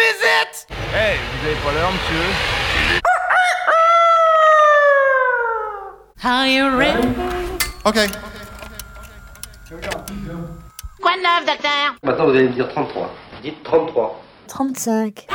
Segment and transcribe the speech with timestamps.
[0.00, 2.24] Hey, vous avez pas l'heure, monsieur?
[6.22, 7.08] Are you ready?
[7.84, 7.98] Ok.
[11.00, 11.94] Quoi de neuf, docteur?
[12.04, 13.12] Maintenant, vous allez me dire 33.
[13.42, 14.22] Dites 33.
[14.46, 15.26] 35.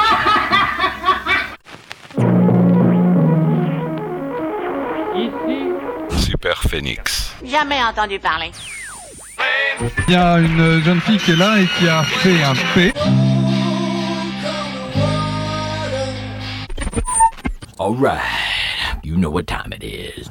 [6.09, 7.33] Super Phoenix.
[7.43, 8.51] Jamais entendu parler.
[10.07, 12.93] Il y a une jeune fille qui est là et qui a fait un P.
[17.83, 20.29] All right, you know what time it is.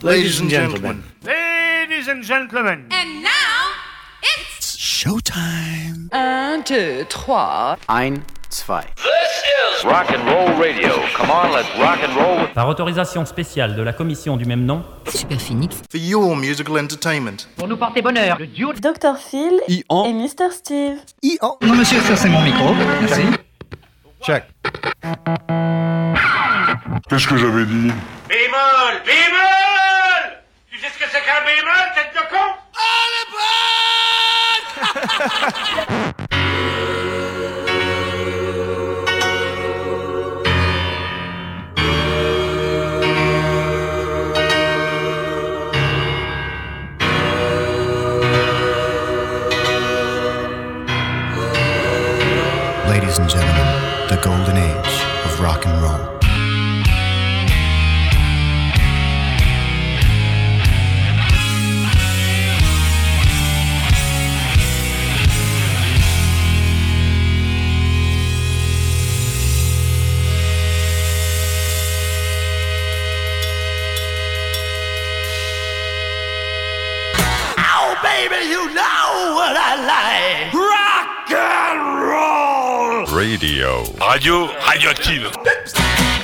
[0.00, 1.02] Ladies and gentlemen.
[1.24, 2.86] Ladies and gentlemen.
[2.92, 3.72] And now,
[4.22, 4.76] it's...
[4.76, 6.10] Showtime.
[6.12, 7.76] Un, deux, trois.
[7.88, 8.84] Ein, zwei.
[9.82, 10.94] Rock and roll radio.
[11.16, 12.46] Come on, let's rock and roll.
[12.54, 15.82] Par autorisation spéciale de la commission du même nom, Super Phoenix.
[15.90, 17.48] For your musical entertainment.
[17.56, 19.16] Pour nous porter bonheur, le duo Dr.
[19.18, 20.52] Phil et Mr.
[20.52, 20.98] Steve.
[21.24, 21.58] I-O.
[21.62, 22.72] Non monsieur, ça c'est mon micro.
[23.00, 23.22] Merci.
[24.26, 24.42] Check.
[27.08, 27.92] Qu'est-ce que j'avais dit
[28.28, 29.02] Bémol!
[29.06, 30.42] Bémol!
[30.68, 32.48] Tu sais ce que c'est qu'un bémol, tête de con?
[36.32, 36.92] Ladies
[79.76, 80.54] know what I like.
[80.54, 83.16] Rock and roll.
[83.16, 83.84] Radio.
[84.00, 86.15] Radio radioactive.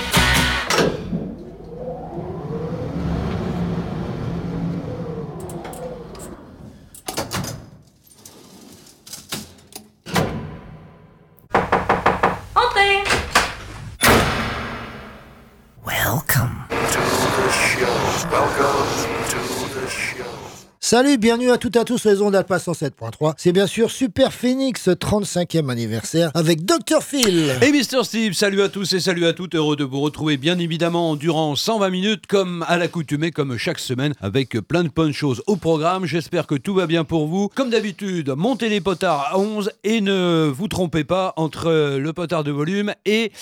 [20.92, 23.32] Salut, bienvenue à toutes et à tous sur les ondes Alpha 107.3.
[23.38, 27.56] C'est bien sûr Super Phoenix 35e anniversaire avec Dr Phil.
[27.62, 30.58] Et Mister Steve, salut à tous et salut à toutes, heureux de vous retrouver bien
[30.58, 35.42] évidemment durant 120 minutes comme à l'accoutumée, comme chaque semaine, avec plein de bonnes choses
[35.46, 36.04] au programme.
[36.04, 37.48] J'espère que tout va bien pour vous.
[37.48, 42.44] Comme d'habitude, montez les potards à 11 et ne vous trompez pas entre le potard
[42.44, 43.32] de volume et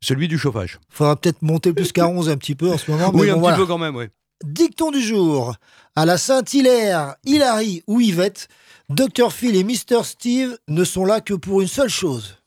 [0.00, 0.80] celui du chauffage.
[0.88, 3.10] Faudra peut-être monter plus qu'à 11 un petit peu en ce moment.
[3.12, 3.56] oui, mais un petit voilà.
[3.58, 4.06] peu quand même, oui.
[4.44, 5.54] Dicton du jour.
[5.94, 8.48] À la Saint-Hilaire, Hilary ou Yvette,
[8.88, 12.41] Dr Phil et Mr Steve ne sont là que pour une seule chose.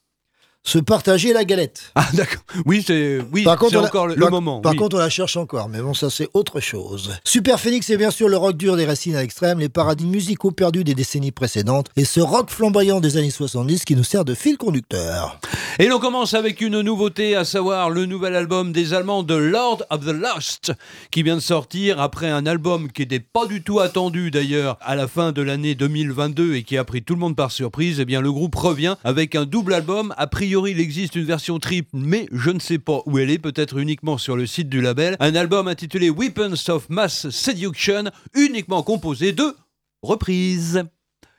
[0.67, 1.91] Se partager la galette.
[1.93, 2.41] Ah d'accord.
[2.65, 4.61] Oui, c'est oui, Par contre, c'est on la- encore le, moment.
[4.61, 4.77] Par oui.
[4.79, 7.13] contre, on la cherche encore, mais bon, ça c'est autre chose.
[7.23, 10.49] Super Phoenix, c'est bien sûr le rock dur des racines à l'extrême, les paradis musicaux
[10.49, 14.33] perdus des décennies précédentes, et ce rock flamboyant des années 70 qui nous sert de
[14.33, 15.39] fil conducteur.
[15.77, 19.83] Et l'on commence avec une nouveauté, à savoir le nouvel album des Allemands de Lord
[19.91, 20.73] of the Lost,
[21.11, 24.95] qui vient de sortir après un album qui n'était pas du tout attendu d'ailleurs à
[24.95, 27.99] la fin de l'année 2022 et qui a pris tout le monde par surprise.
[27.99, 30.11] Eh bien, le groupe revient avec un double album.
[30.17, 33.39] A priori, il existe une version triple, mais je ne sais pas où elle est,
[33.39, 35.17] peut-être uniquement sur le site du label.
[35.19, 39.55] Un album intitulé Weapons of Mass Seduction, uniquement composé de
[40.01, 40.83] reprises.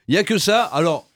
[0.07, 0.63] Il n'y a que ça.
[0.63, 1.07] Alors,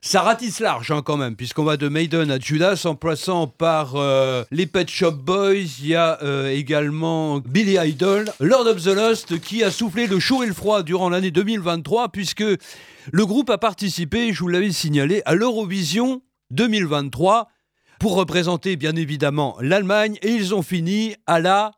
[0.00, 3.96] ça ratisse large hein, quand même, puisqu'on va de Maiden à Judas en passant par
[3.96, 5.78] euh, les Pet Shop Boys.
[5.80, 10.18] Il y a euh, également Billy Idol, Lord of the Lost, qui a soufflé le
[10.18, 12.42] chaud et le froid durant l'année 2023, puisque
[13.12, 17.48] le groupe a participé, je vous l'avais signalé, à l'Eurovision 2023
[17.98, 21.72] pour représenter bien évidemment l'Allemagne, et ils ont fini à la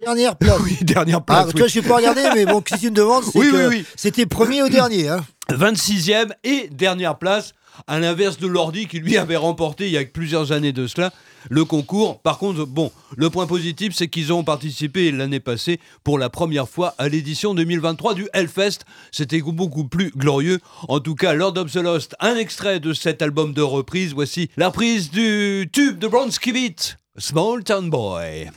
[0.00, 0.58] Dernière place.
[0.64, 1.38] oui, dernière Ah, place.
[1.44, 3.48] parce que je ne suis pas regardé, mais bon, si tu me demandes, c'est Oui,
[3.52, 3.84] oui, oui.
[3.96, 5.08] c'était premier au dernier.
[5.08, 5.24] Hein.
[5.50, 7.54] 26e et dernière place,
[7.86, 11.12] à l'inverse de Lordi qui lui avait remporté il y a plusieurs années de cela
[11.50, 12.20] le concours.
[12.20, 16.68] Par contre, bon, le point positif, c'est qu'ils ont participé l'année passée pour la première
[16.68, 18.80] fois à l'édition 2023 du Hellfest.
[19.12, 20.60] C'était beaucoup plus glorieux.
[20.88, 24.12] En tout cas, Lord of the Lost, un extrait de cet album de reprise.
[24.12, 28.50] Voici la reprise du tube de Bronskivit, Small Town Boy.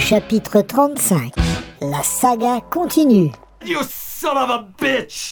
[0.00, 1.32] Chapitre 35
[1.80, 3.30] La saga continue.
[3.64, 5.27] You son of a bitch!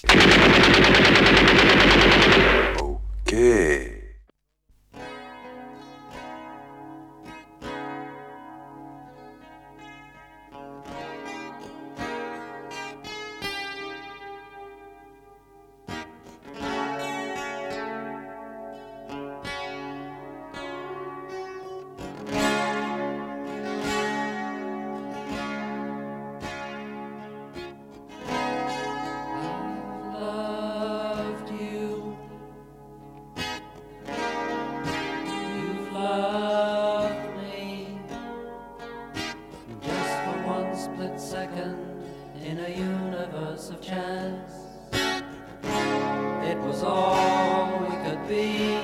[43.57, 44.53] of chance.
[44.93, 48.76] It was all we could be.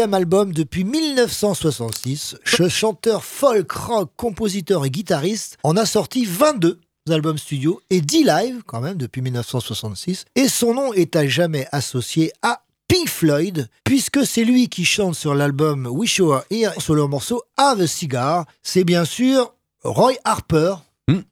[0.00, 2.36] Album depuis 1966.
[2.44, 6.80] Ce chanteur folk, rock, compositeur et guitariste en a sorti 22
[7.10, 10.24] albums studio et 10 live quand même depuis 1966.
[10.36, 15.14] Et son nom est à jamais associé à Pink Floyd, puisque c'est lui qui chante
[15.14, 18.46] sur l'album Wish You Were Here sur le morceau Have a Cigar.
[18.62, 19.54] C'est bien sûr
[19.84, 20.74] Roy Harper,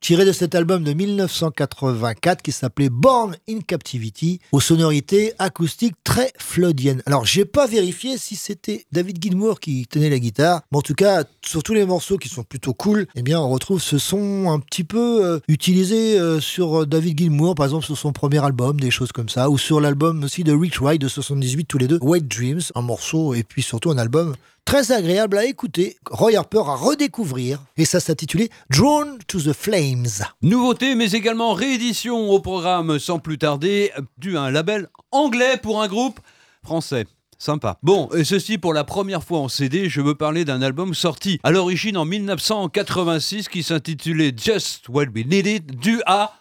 [0.00, 6.32] tiré de cet album de 1984 qui s'appelait Born in Captivity, aux sonorités acoustiques très
[6.38, 7.02] floydiennes.
[7.06, 10.94] Alors, j'ai pas vérifié si c'était David Gilmour qui tenait la guitare, mais en tout
[10.94, 14.50] cas, sur tous les morceaux qui sont plutôt cool, eh bien, on retrouve ce son
[14.50, 18.80] un petit peu euh, utilisé euh, sur David Gilmour, par exemple sur son premier album,
[18.80, 21.88] des choses comme ça, ou sur l'album aussi de Rich Wright de 78 tous les
[21.88, 24.34] deux, White Dreams, un morceau et puis surtout un album
[24.68, 30.26] très agréable à écouter, Roy Harper à redécouvrir, et ça s'intitulait Drawn to the Flames.
[30.42, 35.80] Nouveauté, mais également réédition au programme sans plus tarder, dû à un label anglais pour
[35.80, 36.20] un groupe
[36.62, 37.06] français.
[37.38, 37.78] Sympa.
[37.82, 41.40] Bon, et ceci pour la première fois en CD, je veux parler d'un album sorti
[41.44, 46.34] à l'origine en 1986 qui s'intitulait Just What We Needed, dû à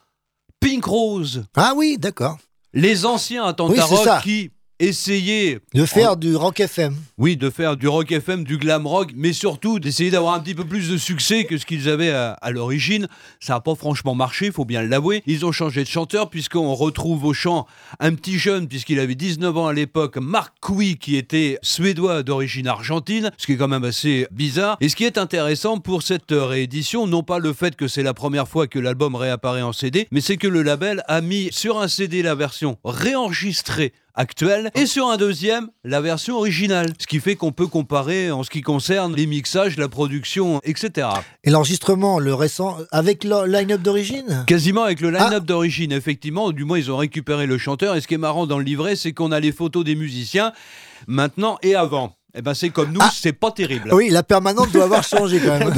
[0.59, 1.45] Pink Rose.
[1.55, 2.39] Ah oui, d'accord.
[2.73, 6.95] Les anciens Atlanta Oui, qui essayaient De faire du rock FM.
[7.17, 10.55] oui, de faire du rock FM, du glam rock, mais surtout d'essayer d'avoir un petit
[10.55, 13.07] peu plus de succès que ce qu'ils avaient à, à l'origine.
[13.39, 15.23] Ça n'a pas franchement marché, faut bien l'avouer.
[15.25, 17.65] Ils ont changé de chanteur puisqu'on retrouve au chant
[17.99, 22.67] un petit jeune, puisqu'il avait 19 ans à l'époque, Mark Cui, qui était suédois d'origine
[22.67, 24.77] argentine, ce qui est quand même assez bizarre.
[24.81, 28.13] Et ce qui est intéressant pour cette réédition, non pas le fait que c'est la
[28.13, 31.79] première fois que l'album réapparaît en CD, mais c'est que le label a mis sur
[31.79, 36.93] un CD la version réenregistrée actuelle et sur un deuxième la version originale.
[36.99, 41.07] Ce qui fait qu'on peut comparer en ce qui concerne les mixages, la production, etc.
[41.45, 44.43] Et l'enregistrement, le récent, avec le line-up d'origine?
[44.45, 46.51] Quasiment avec le line-up d'origine, effectivement.
[46.51, 47.95] Du moins, ils ont récupéré le chanteur.
[47.95, 50.51] Et ce qui est marrant dans le livret, c'est qu'on a les photos des musiciens
[51.07, 52.15] maintenant et avant.
[52.37, 53.89] Eh ben, c'est comme nous, c'est pas terrible.
[53.91, 55.73] Oui, la permanente doit avoir changé quand même.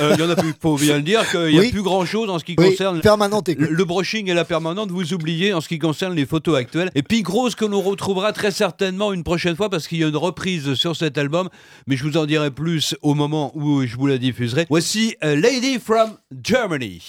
[0.00, 1.70] Euh, il y en a plus, faut bien le dire, qu'il n'y a Oui.
[1.70, 4.90] plus grand chose en ce qui Oui, concerne permanente, le, brushing et la permanente.
[4.90, 6.90] Vous oubliez en ce qui concerne les photos actuelles.
[6.94, 10.08] Et Pink Rose que l'on retrouvera très certainement une prochaine fois parce qu'il y a
[10.08, 11.48] une reprise sur cet album,
[11.86, 14.66] mais je vous en dirai plus au moment où je vous la diffuserai.
[14.70, 15.36] Voici euh.
[15.36, 17.00] Lady from Germany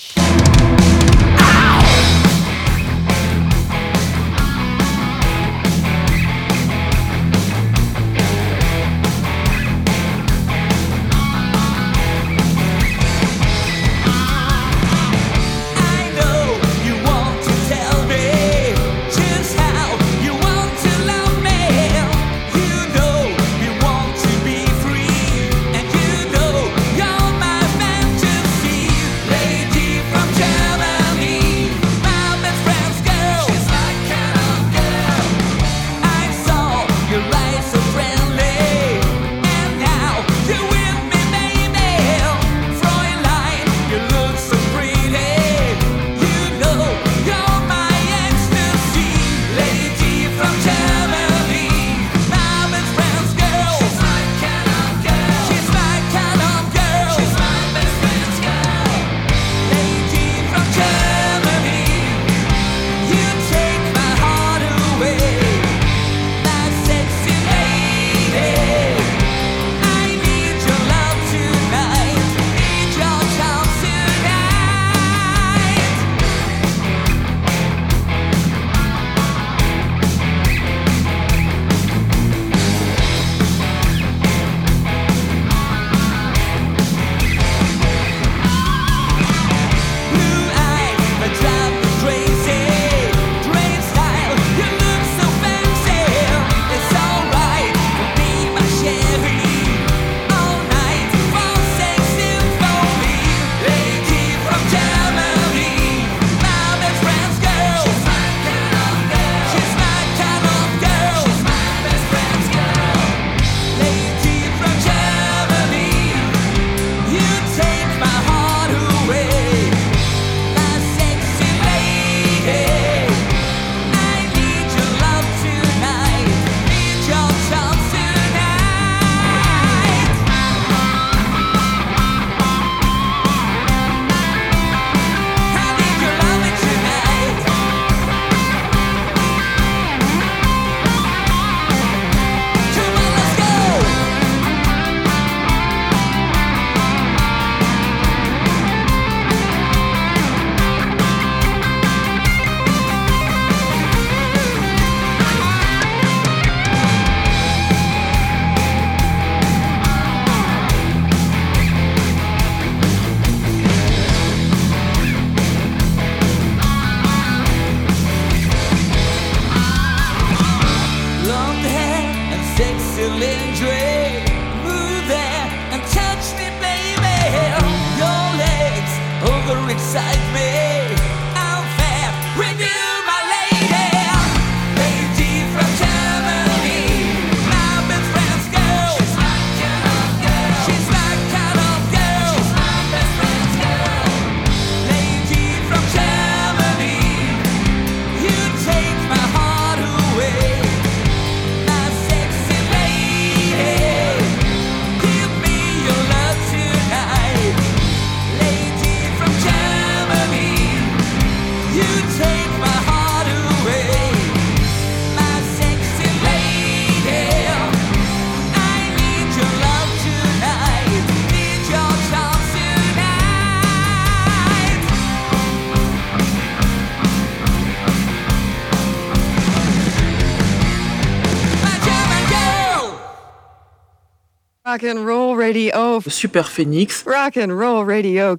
[234.82, 236.00] Rock and Roll Radio.
[236.00, 237.06] Super Phoenix.
[237.06, 238.36] Rock and Roll Radio.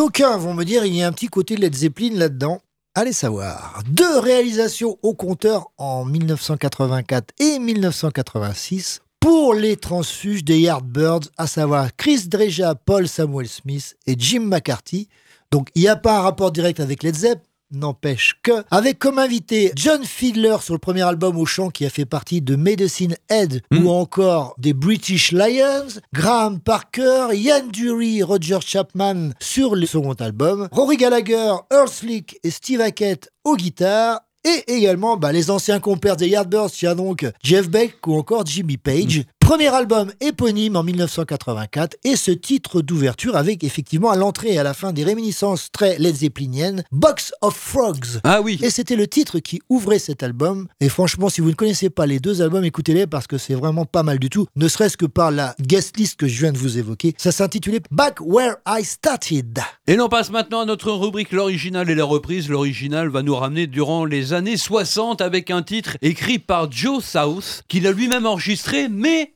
[0.00, 2.62] D'aucuns vont me dire il y a un petit côté de Led Zeppelin là-dedans.
[2.94, 3.82] Allez savoir.
[3.86, 11.94] Deux réalisations au compteur en 1984 et 1986 pour les transfuges des Yardbirds, à savoir
[11.98, 15.06] Chris Dreja, Paul Samuel Smith et Jim McCarthy.
[15.50, 17.49] Donc il n'y a pas un rapport direct avec Led Zeppelin.
[17.72, 21.90] N'empêche que, avec comme invité John Fiedler sur le premier album au chant qui a
[21.90, 23.86] fait partie de Medicine Head Hmm.
[23.86, 30.68] ou encore des British Lions, Graham Parker, Ian Dury, Roger Chapman sur le second album,
[30.72, 36.16] Rory Gallagher, Earl Slick et Steve Hackett aux guitares, et également bah, les anciens compères
[36.16, 39.22] des Yardbirds, il y a donc Jeff Beck ou encore Jimmy Page.
[39.50, 44.62] Premier album éponyme en 1984 et ce titre d'ouverture avec effectivement à l'entrée et à
[44.62, 48.20] la fin des réminiscences très Led Zeppeliniennes, Box of Frogs.
[48.22, 48.60] Ah oui.
[48.62, 50.68] Et c'était le titre qui ouvrait cet album.
[50.78, 53.86] Et franchement, si vous ne connaissez pas les deux albums, écoutez-les parce que c'est vraiment
[53.86, 54.46] pas mal du tout.
[54.54, 57.16] Ne serait-ce que par la guest list que je viens de vous évoquer.
[57.18, 59.58] Ça s'intitulait Back Where I Started.
[59.88, 62.48] Et l'on passe maintenant à notre rubrique l'original et la reprise.
[62.48, 67.64] L'original va nous ramener durant les années 60 avec un titre écrit par Joe South
[67.66, 69.34] qu'il a lui-même enregistré mais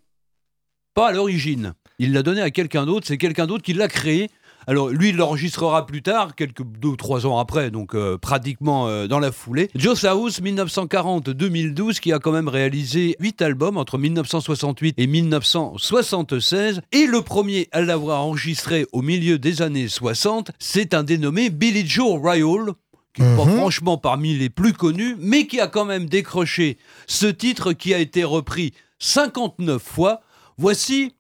[0.94, 1.74] pas à l'origine.
[1.98, 4.30] Il l'a donné à quelqu'un d'autre, c'est quelqu'un d'autre qui l'a créé.
[4.66, 8.88] Alors lui, il l'enregistrera plus tard, quelques deux ou trois ans après, donc euh, pratiquement
[8.88, 9.68] euh, dans la foulée.
[9.74, 16.80] Joe South, 1940-2012, qui a quand même réalisé huit albums entre 1968 et 1976.
[16.92, 21.86] Et le premier à l'avoir enregistré au milieu des années 60, c'est un dénommé Billy
[21.86, 22.72] Joe Ryall,
[23.14, 27.26] qui n'est pas franchement parmi les plus connus, mais qui a quand même décroché ce
[27.26, 30.20] titre qui a été repris 59 fois.
[30.56, 31.12] Voici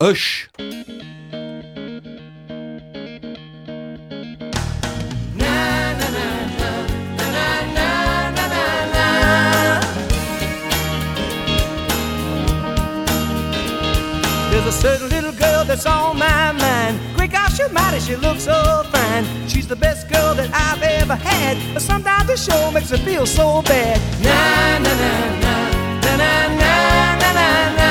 [0.00, 0.48] Hush.
[14.50, 16.98] There's a certain little girl that's on my mind.
[17.16, 19.24] Great gosh almighty, she looks so fine.
[19.48, 21.56] She's the best girl that I've ever had.
[21.74, 23.98] But sometimes the show makes her feel so bad.
[24.22, 25.12] Na na na
[25.44, 25.56] na
[26.06, 26.72] na na
[27.18, 27.83] na na na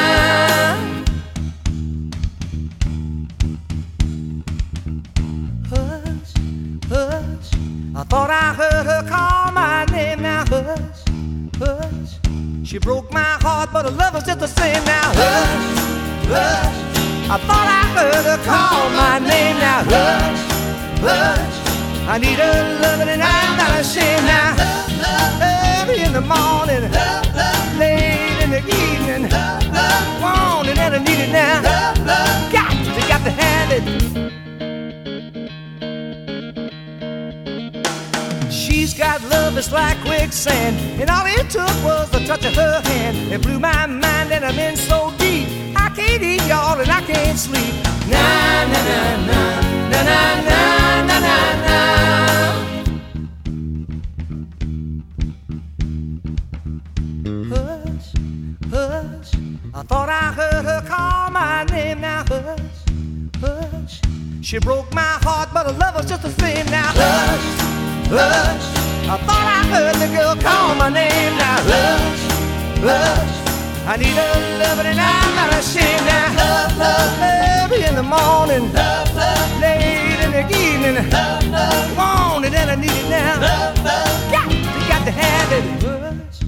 [8.14, 10.22] thought I heard her call my name.
[10.22, 11.02] Now hush,
[11.58, 12.12] hush.
[12.64, 14.86] She broke my heart, but her love is just the same.
[14.86, 16.76] Now hush, hush.
[17.34, 19.58] I thought I heard her call my name.
[19.58, 20.42] Now hush,
[21.02, 21.56] hush.
[22.14, 24.62] I need her loving and I'm not ashamed now.
[25.82, 26.84] Early in the morning,
[27.82, 29.24] late in the evening,
[30.22, 31.66] wanting and I need it now.
[32.54, 34.03] Got to, got to have it.
[38.94, 42.80] She's got love that's like quicksand, and all it took was the touch of her
[42.82, 43.34] hand.
[43.34, 45.48] It blew my mind, and I'm in so deep.
[45.76, 47.74] I can't eat, y'all, and I can't sleep.
[48.08, 50.60] Na na na na na na na
[51.10, 51.80] na na na.
[57.50, 58.14] Hush,
[58.70, 59.32] hush.
[59.74, 62.02] I thought I heard her call my name.
[62.02, 62.60] Now hush,
[63.42, 64.02] hush.
[64.44, 66.68] She broke my heart, but her love was just the same.
[66.68, 67.42] Now hush,
[68.14, 68.66] hush.
[69.10, 71.34] I thought I heard the girl call my name.
[71.38, 72.24] Now hush,
[72.82, 73.34] hush.
[73.86, 76.32] I need her loving and I'm not ashamed now.
[76.38, 82.46] Love, love, early in the morning, love, love, late in the evening, love, love, want
[82.46, 83.42] it and I need it now.
[83.42, 84.50] Love, love, got,
[84.88, 85.66] got to have it.
[85.84, 86.40] Hush,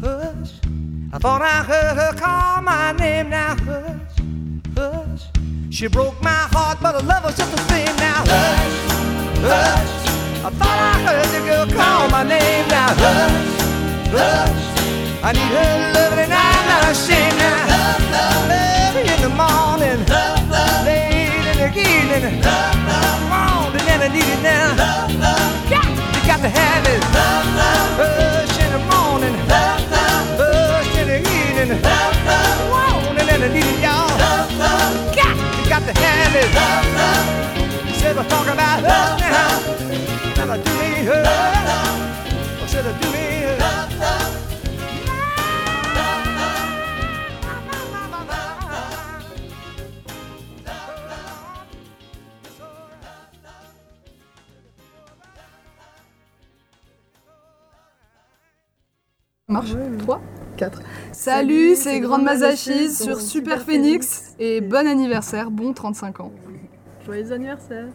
[0.00, 0.52] hush.
[1.12, 3.30] I thought I heard her call my name.
[3.30, 4.16] Now hush,
[4.76, 5.24] hush.
[5.70, 7.94] She broke my heart, but her love was just the same.
[7.96, 8.76] Now hush,
[9.44, 10.07] hush.
[10.58, 12.66] Thought I heard the girl call my name.
[12.68, 14.64] Now hush, hush.
[15.22, 17.66] I need her loving and I'm not ashamed now.
[17.68, 23.82] Love, love, early in the morning, love, love, late in the evening, love, love, it
[23.88, 24.78] and I need it now.
[24.78, 27.00] Love, love, got, you got to have it.
[27.12, 33.28] Love, love, hush in the morning, love, love, hush in the evening, love, love, it
[33.28, 34.06] and I need it, y'all.
[34.22, 36.48] Love, love, got, you got to have it.
[36.54, 37.26] Love, love,
[37.98, 40.17] said we're talking about love now.
[40.48, 41.26] Do me hurt.
[41.26, 43.60] I said do me hurt.
[43.60, 44.38] Love, love.
[59.48, 60.20] marche 3,
[60.56, 60.80] 4.
[61.12, 66.32] Salut, c'est Grande Mazachis sur Super Phoenix et bon anniversaire, bon 35 ans.
[67.04, 67.88] Joyeux anniversaire.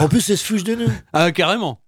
[0.00, 0.90] En plus, c'est se fuge de nous.
[1.12, 1.80] Ah, carrément.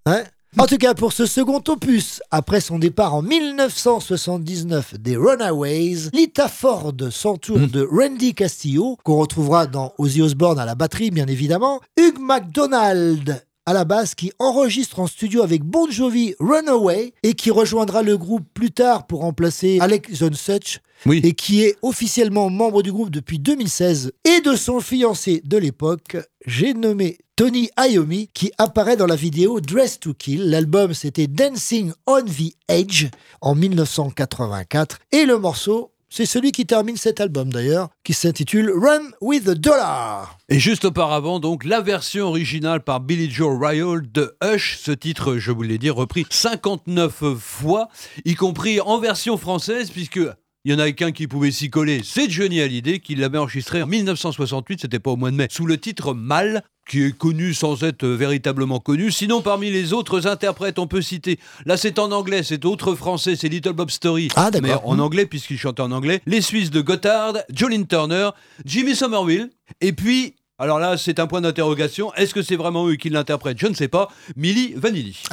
[0.59, 6.49] En tout cas, pour ce second opus, après son départ en 1979 des Runaways, Lita
[6.49, 11.81] Ford s'entoure de Randy Castillo, qu'on retrouvera dans Ozzy Osbourne à la batterie, bien évidemment,
[11.97, 17.53] Hugh McDonald à la basse qui enregistre en studio avec Bon Jovi Runaway et qui
[17.53, 21.21] rejoindra le groupe plus tard pour remplacer Alex John Such Oui.
[21.25, 26.17] et qui est officiellement membre du groupe depuis 2016 et de son fiancé de l'époque,
[26.47, 30.51] j'ai nommé Tony Iommi qui apparaît dans la vidéo Dress to Kill.
[30.51, 33.07] L'album c'était Dancing on the Edge
[33.41, 39.13] en 1984 et le morceau c'est celui qui termine cet album d'ailleurs, qui s'intitule Run
[39.21, 40.37] with the Dollar.
[40.49, 44.79] Et juste auparavant, donc, la version originale par Billy Joe Ryall de Hush.
[44.83, 47.89] Ce titre, je vous l'ai dit, repris 59 fois,
[48.25, 50.19] y compris en version française, puisque.
[50.67, 53.83] Il y en a qu'un qui pouvait s'y coller, c'est Johnny Hallyday qui l'avait enregistré
[53.83, 57.55] en 1968, c'était pas au mois de mai, sous le titre Mal, qui est connu
[57.55, 59.11] sans être véritablement connu.
[59.11, 63.37] Sinon, parmi les autres interprètes, on peut citer, là c'est en anglais, c'est autre français,
[63.37, 66.83] c'est Little Bob Story, Ah, mais en anglais puisqu'il chante en anglais, les Suisses de
[66.83, 68.29] Gotthard, Jolene Turner,
[68.67, 69.49] Jimmy Somerville,
[69.81, 73.59] et puis, alors là c'est un point d'interrogation, est-ce que c'est vraiment eux qui l'interprètent?
[73.59, 75.23] Je ne sais pas, Milli Vanilli.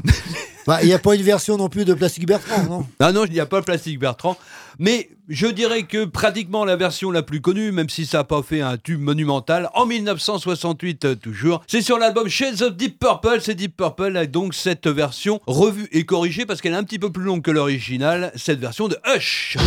[0.68, 2.86] Bah, Il n'y a pas une version non plus de Plastic Bertrand, non?
[3.00, 4.36] Ah non, il n'y a pas Plastic Bertrand.
[4.80, 8.42] Mais je dirais que pratiquement la version la plus connue, même si ça n'a pas
[8.42, 13.40] fait un tube monumental, en 1968 euh, toujours, c'est sur l'album Shades of Deep Purple.
[13.42, 17.00] C'est Deep Purple a donc cette version revue et corrigée parce qu'elle est un petit
[17.00, 19.58] peu plus longue que l'original, cette version de Hush.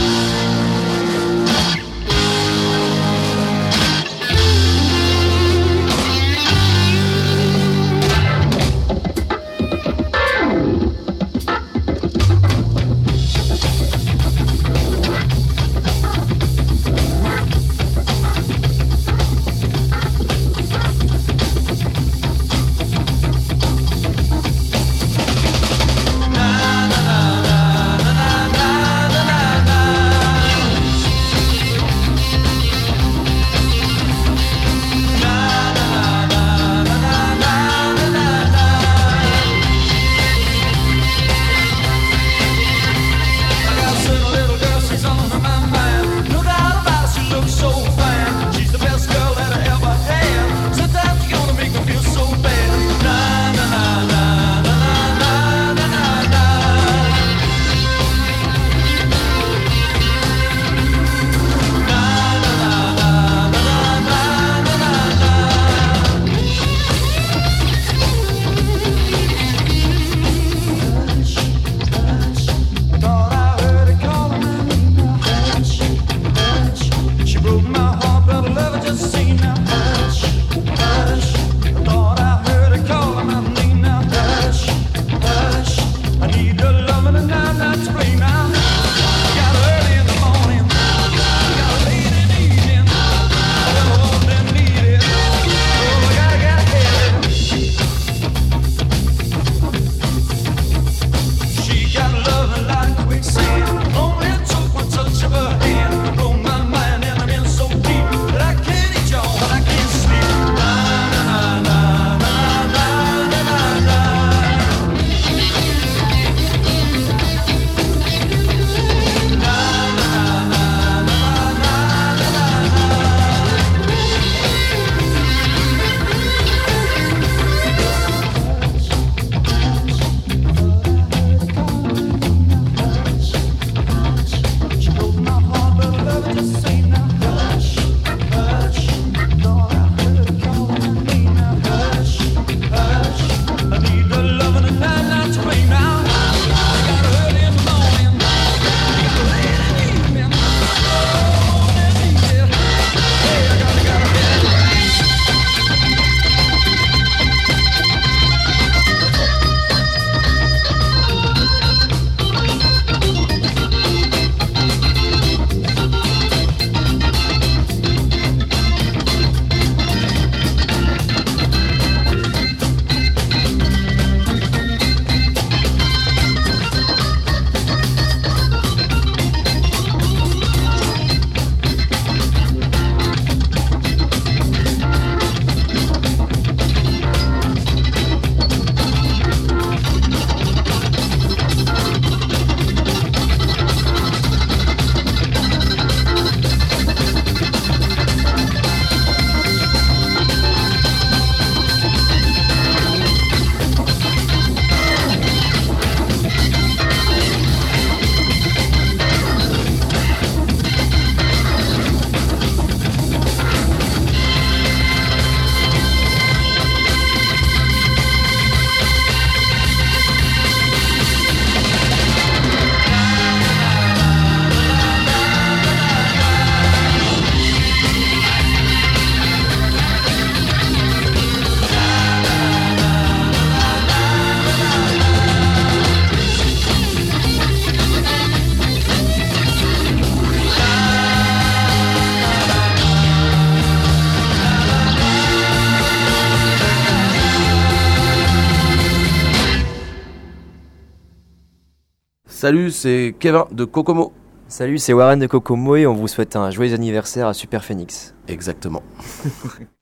[252.40, 254.14] Salut, c'est Kevin de Kokomo.
[254.48, 258.14] Salut, c'est Warren de Kokomo et on vous souhaite un joyeux anniversaire à Super Phoenix.
[258.28, 258.82] Exactement.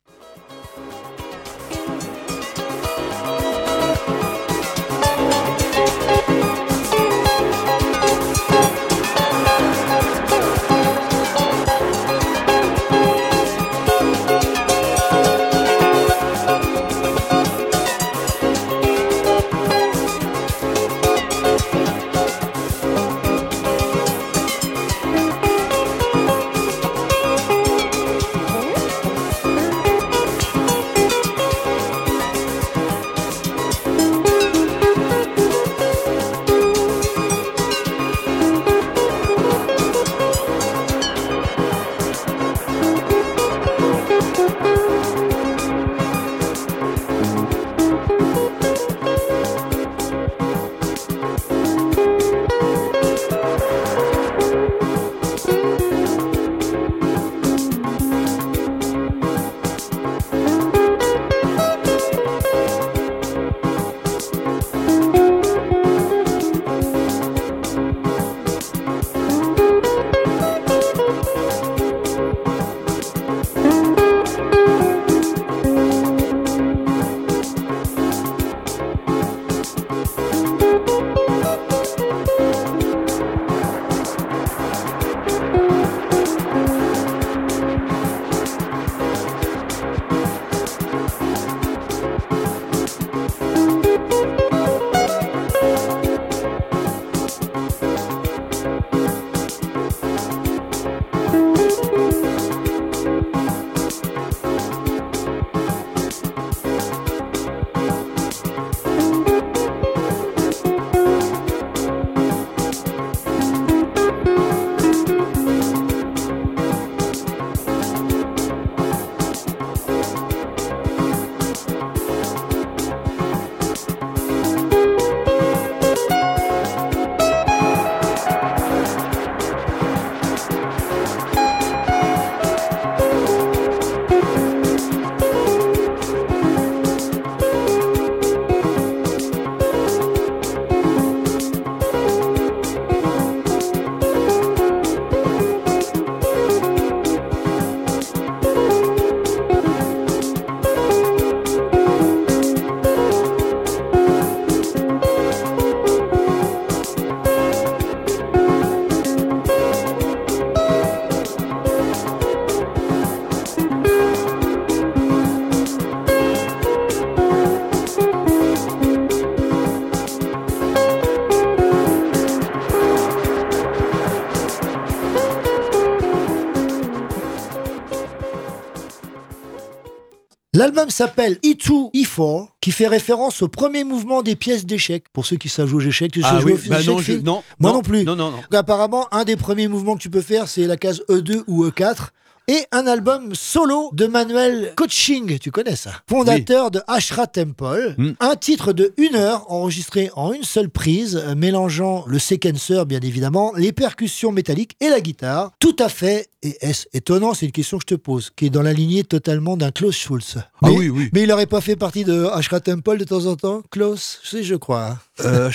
[180.68, 185.04] L'album s'appelle E2, E4, qui fait référence au premier mouvement des pièces d'échecs.
[185.14, 186.98] Pour ceux qui savent jouer aux échecs, tu sais Ah jouer oui, aux bah non,
[186.98, 188.04] je- Phil non, Moi non, non plus.
[188.04, 188.36] non, non, non.
[188.36, 191.64] Donc, apparemment, un des premiers mouvements que tu peux faire, c'est la case E2 ou
[191.64, 192.08] E4.
[192.50, 195.90] Et un album solo de Manuel Coaching, tu connais ça?
[196.08, 197.94] Fondateur de Ashra Temple.
[197.98, 198.12] Hmm.
[198.20, 203.52] Un titre de une heure enregistré en une seule prise, mélangeant le séquenceur, bien évidemment,
[203.54, 205.52] les percussions métalliques et la guitare.
[205.58, 208.50] Tout à fait, et est-ce étonnant, c'est une question que je te pose, qui est
[208.50, 210.36] dans la lignée totalement d'un Klaus Schulze.
[210.62, 211.10] Ah Mais- oui, oui.
[211.12, 213.60] Mais il n'aurait pas fait partie de Ashra Temple de temps en temps?
[213.70, 214.96] Klaus, je sais, je crois.
[215.24, 215.50] Euh,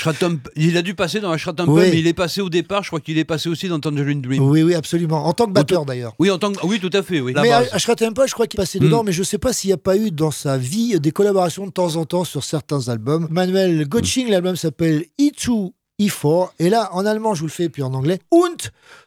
[0.55, 1.83] il a dû passer dans Ashra Temple, Oui.
[1.91, 2.83] mais il est passé au départ.
[2.83, 4.41] Je crois qu'il est passé aussi dans Tangerine Dream.
[4.43, 5.25] Oui, oui, absolument.
[5.25, 6.13] En tant que batteur d'ailleurs.
[6.19, 7.21] Oui, en tant que- oui, tout à fait.
[7.21, 7.33] Oui.
[7.35, 7.69] Mais base.
[7.71, 8.83] Ashra Temple, je crois qu'il passait Hmm.
[8.83, 11.65] dedans, mais je sais pas s'il n'y a pas eu dans sa vie des collaborations
[11.65, 13.27] de temps en temps sur certains albums.
[13.31, 17.83] Manuel Gotching, l'album s'appelle E2 E4, et là, en allemand, je vous le fais, puis
[17.83, 18.57] en anglais, und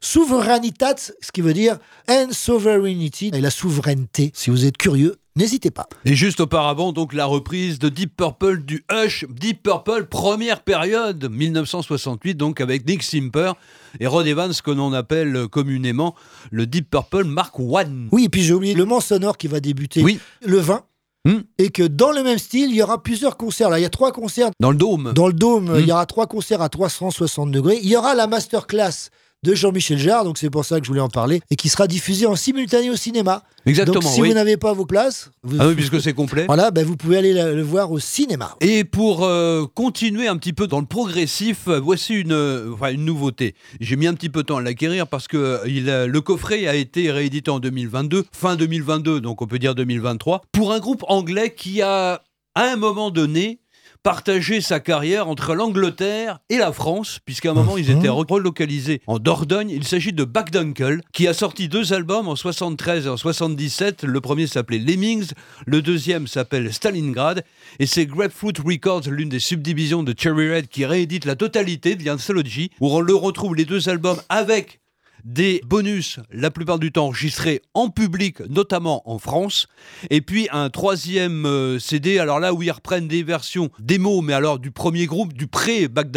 [0.00, 1.78] Souveränitat, ce qui veut dire
[2.09, 4.30] and sovereignty, et la souveraineté.
[4.34, 5.87] Si vous êtes curieux, n'hésitez pas.
[6.05, 9.24] Et juste auparavant, donc la reprise de Deep Purple du Hush.
[9.28, 13.53] Deep Purple, première période, 1968, donc avec Nick Simper
[14.01, 16.14] et Rod Evans, que l'on appelle communément
[16.51, 17.84] le Deep Purple Mark I.
[18.12, 20.05] Oui, et puis j'ai oublié le moment sonore qui va débuter
[20.45, 20.82] le 20.
[21.26, 21.41] Hmm.
[21.59, 23.68] Et que dans le même style, il y aura plusieurs concerts.
[23.68, 25.12] Là, il y a trois concerts Dans le dôme.
[25.12, 25.80] Dans le dôme, Hmm.
[25.80, 27.80] il y aura trois concerts à 360 degrés.
[27.82, 29.11] Il y aura la masterclass
[29.47, 31.86] de Jean-Michel Jarre, donc c'est pour ça que je voulais en parler, et qui sera
[31.86, 33.42] diffusée en simultané au cinéma.
[33.64, 34.28] Exactement, Donc si oui.
[34.28, 36.44] vous n'avez pas vos places, vous- Ah oui, puisque c'est complet.
[36.47, 38.57] voilà, ben, vous pouvez aller la- le voir au cinéma.
[38.61, 43.05] Et pour euh, continuer un petit peu dans le progressif, voici une, euh, enfin, une
[43.05, 43.55] nouveauté.
[43.80, 46.20] J'ai mis un petit peu de temps à l'acquérir parce que euh, il a- le
[46.20, 50.78] coffret a été réédité en 2022, fin 2022, donc on peut dire 2023, pour un
[50.80, 52.22] groupe anglais qui a,
[52.55, 53.61] à un moment donné,
[54.07, 59.18] partager sa carrière entre l'Angleterre et la France, puisqu'à un moment ils étaient relocalisés en
[59.18, 59.68] Dordogne.
[59.68, 64.04] Il s'agit de Back Dunkel, qui a sorti deux albums en 73 et en 77.
[64.04, 65.32] Le premier s'appelait Lemmings,
[65.66, 67.42] le deuxième s'appelle Stalingrad,
[67.80, 72.04] et c'est Grapefruit Records, l'une des subdivisions de Cherry Red, qui réédite la totalité de
[72.04, 74.78] The Anthology, où on le retrouve les deux albums avec
[75.27, 79.66] des bonus, la plupart du temps enregistrés en public, notamment en France.
[80.09, 84.33] Et puis un troisième euh, CD, alors là où ils reprennent des versions démo, mais
[84.33, 86.12] alors du premier groupe, du pré-Back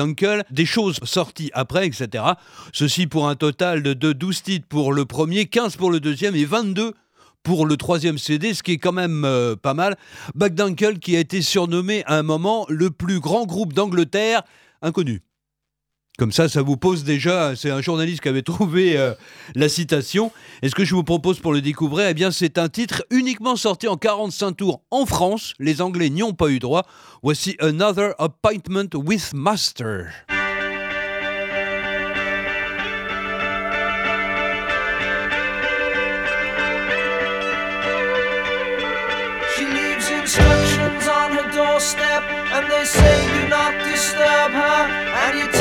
[0.52, 2.24] des choses sorties après, etc.
[2.72, 6.36] Ceci pour un total de, de 12 titres pour le premier, 15 pour le deuxième
[6.36, 6.94] et 22
[7.42, 9.98] pour le troisième CD, ce qui est quand même euh, pas mal.
[10.36, 10.54] Back
[11.02, 14.44] qui a été surnommé à un moment le plus grand groupe d'Angleterre
[14.82, 15.24] inconnu.
[16.20, 17.56] Comme ça, ça vous pose déjà.
[17.56, 19.14] C'est un journaliste qui avait trouvé euh,
[19.56, 20.34] la citation.
[20.62, 23.56] Et ce que je vous propose pour le découvrir, eh bien, c'est un titre uniquement
[23.56, 25.54] sorti en 45 tours en France.
[25.60, 26.86] Les Anglais n'y ont pas eu droit.
[27.24, 30.10] Voici Another Appointment with Master.
[42.52, 45.59] And they say do not disturb her.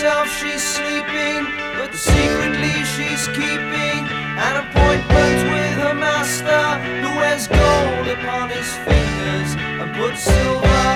[0.00, 1.46] Tell yourself she's sleeping,
[1.78, 4.00] but secretly she's keeping
[4.46, 6.64] an appointment with her master,
[7.02, 10.92] who wears gold upon his fingers and puts silver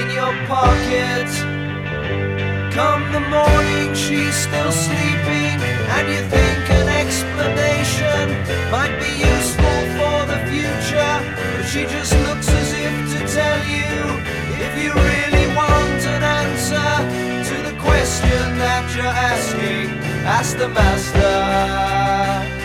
[0.00, 1.28] in your pocket.
[2.74, 5.56] Come the morning, she's still sleeping,
[5.96, 8.24] and you think an explanation
[8.70, 11.14] might be useful for the future,
[11.56, 12.27] but she just
[18.98, 19.90] you're asking,
[20.26, 22.57] ask the master.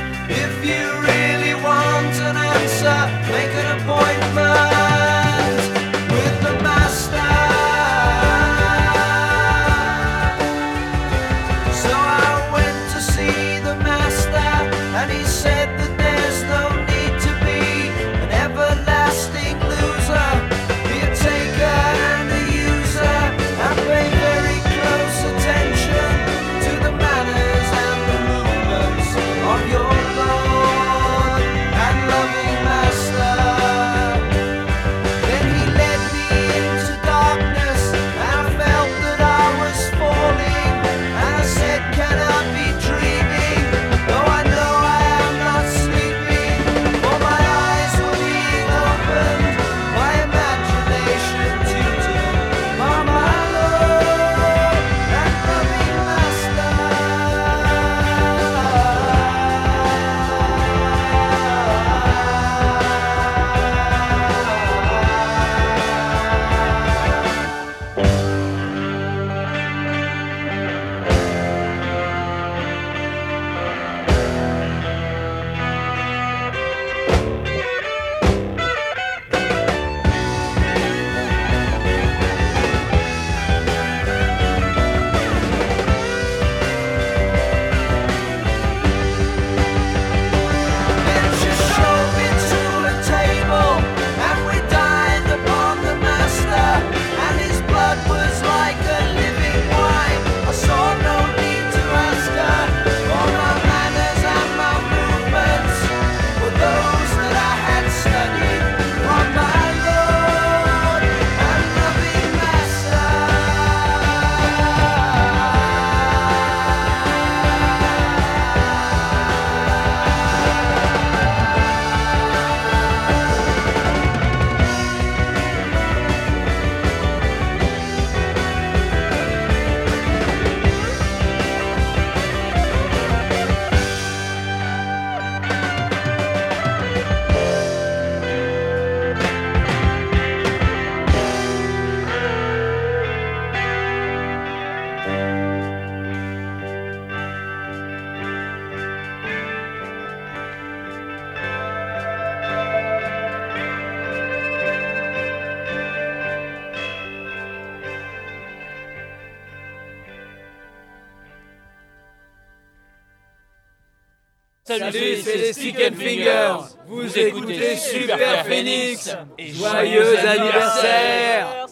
[164.66, 166.76] Salut, c'est les Stick Fingers.
[166.88, 169.16] Vous écoutez Super Phoenix.
[169.38, 171.68] Et joyeux anniversaire.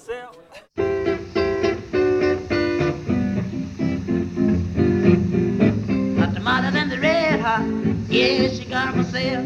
[6.17, 7.63] Hot tomato than the red hot,
[8.09, 9.45] yeah, she got 'em for sale.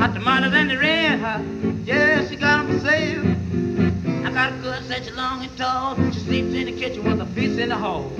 [0.00, 1.42] Hot tomato than the red hot,
[1.84, 3.36] yeah, she got 'em for sale.
[4.88, 5.96] such long and tall.
[6.12, 8.10] She sleeps in the kitchen with her feet in the hall.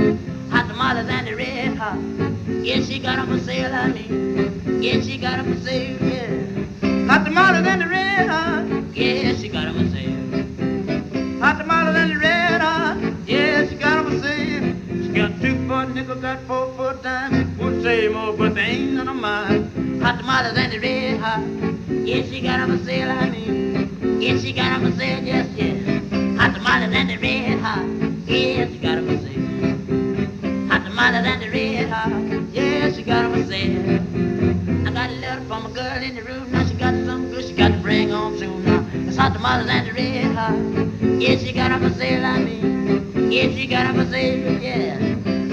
[0.50, 2.25] Hot tamales and the red hot.
[2.66, 4.82] Yeah, she got 'em for sale, mean.
[4.82, 7.06] Yeah, she got 'em for sale, yeah.
[7.08, 8.64] Hot tamales and the red hot.
[8.92, 11.38] Yeah, she got 'em for sale.
[11.42, 12.96] Hot tamales and the red hot.
[13.24, 14.74] Yeah, she got 'em for sale.
[15.02, 17.54] She got two for a nickel, got four for a dime.
[17.56, 20.00] Won't say more, but they ain't none of mine.
[20.02, 21.42] Hot tamales and the red hot.
[22.10, 24.18] Yeah, she got 'em for sale, mean.
[24.20, 25.78] Yeah, she got 'em for sale, yes, yes.
[26.40, 27.86] Hot tamales and the red hot.
[28.26, 30.68] Yeah, she got 'em for sale.
[30.70, 32.25] Hot tamales and the red hot.
[32.96, 34.00] She got 'em for sale.
[34.86, 36.50] I got a letter from a girl in the room.
[36.50, 38.64] Now she got something good she got to bring home soon.
[38.64, 40.56] Now it's hot tamales and the red hot.
[41.20, 43.30] Yeah, she got 'em for sale, I mean.
[43.30, 44.96] Yeah, she got 'em for sale, yeah.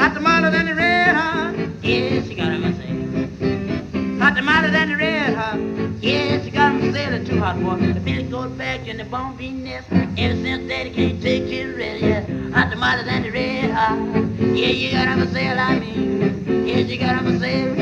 [0.02, 1.54] Hot tamales and the red hot.
[1.82, 4.20] Yeah, she got 'em for sale.
[4.22, 5.60] Hot tamales and the red hot.
[6.00, 7.92] Yeah, she got 'em for sale two hot water.
[7.92, 9.88] The Billy goat back in the bone bean nest.
[10.18, 12.22] Ever since daddy can't take his rest, yeah.
[12.56, 13.98] Hot tamales and the red hot.
[14.40, 16.43] Yeah, you got 'em for sale, I mean.
[16.66, 17.76] Yeah, she got 'em for sale.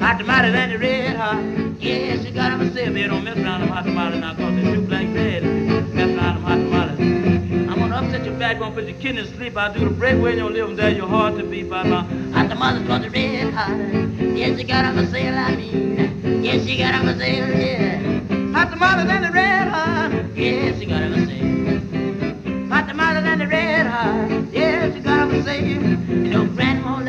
[0.00, 1.42] Hot tamales and the red hot.
[1.80, 2.92] Yeah, she got 'em for sale.
[2.92, 5.42] Baby, don't mess around them hot tamales now, cause they too black bad.
[5.94, 6.98] Mess around them hot tamales.
[7.70, 9.56] I'm gonna upset your back, gonna put your kidneys to sleep.
[9.56, 12.02] I'll do the break when you're living there, your heart to beat by my
[12.34, 13.76] hot tamales cause the red hot.
[14.36, 16.42] Yeah, she got 'em for sale, I mean.
[16.44, 18.52] Yeah, she got 'em for sale, yeah.
[18.54, 20.10] Hot tamales and the red hot.
[20.34, 21.80] Yeah, she got 'em for sale.
[22.72, 24.28] Hot tamales and the red hot.
[24.52, 25.99] Yeah, she got 'em for sale.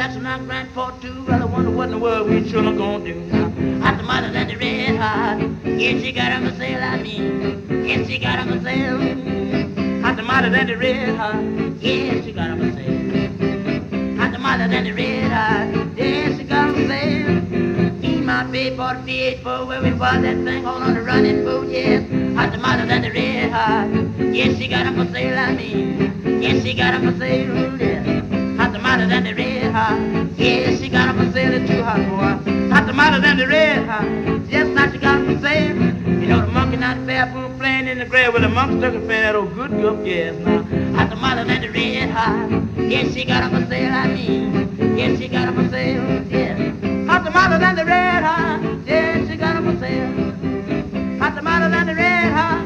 [0.01, 1.27] That's not grandpa too.
[1.29, 3.13] I wonder what in the world we children gonna do.
[3.81, 5.39] Hot tamales and the red hot.
[5.63, 7.85] Yeah, she got 'em for sale, I mean.
[7.87, 8.97] Yeah, she got 'em for sale.
[10.01, 11.43] Hot tamales and the red hot.
[11.79, 14.17] Yeah, she got 'em for sale.
[14.17, 15.67] Hot tamales and the red hot.
[15.95, 17.41] Yeah, she got 'em for sale.
[18.01, 18.45] Me, my a
[19.05, 22.01] V8 for where we bought that thing all on the running boat, yes.
[22.35, 23.87] Hot tamales and the red hot.
[24.33, 26.41] Yes, she got 'em for sale, I mean.
[26.41, 28.20] Yes, she got 'em for sale, yeah.
[28.61, 29.97] Hot tamales and the red hot.
[30.37, 32.69] Yes, she got 'em for sale at two hot boy.
[32.71, 34.05] Hot tamales and the red hot.
[34.51, 35.77] Yes, now she got 'em for sale.
[36.21, 38.93] You know the monkey not the bathroom playing in the grave with the monkey stuck
[38.93, 40.35] in that old good gup, yes.
[40.45, 40.61] Now,
[40.93, 42.51] hot and the red hot.
[42.77, 44.95] Yes, she got got 'em for sale, I mean.
[44.95, 47.09] Yes, she got got 'em for sale, yeah.
[47.09, 48.59] Hot tamales and the red hot.
[48.85, 51.19] Yes, she got got 'em for sale.
[51.19, 52.60] Hot tamales and the red hot.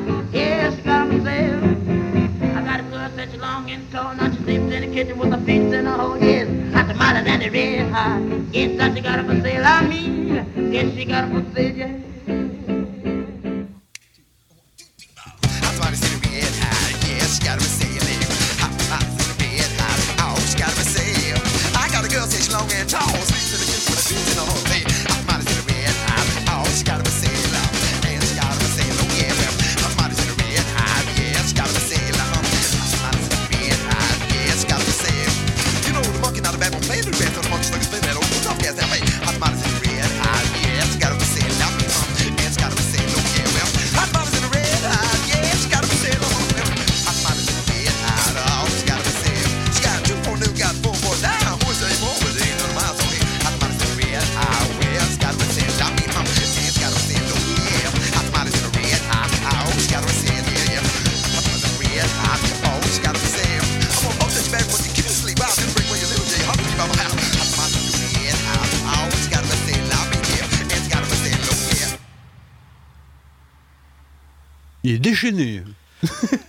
[3.45, 4.15] Long and tall.
[4.15, 6.17] Now she sleeps in the kitchen with her feet in a hole.
[6.17, 8.21] Yes, hot tamales and the red hot.
[8.57, 9.65] Yes, now she got 'em for sale.
[9.65, 11.75] I mean, yes, she got 'em for sale.
[11.81, 12.04] Yeah.
[75.05, 75.61] Déchaîné.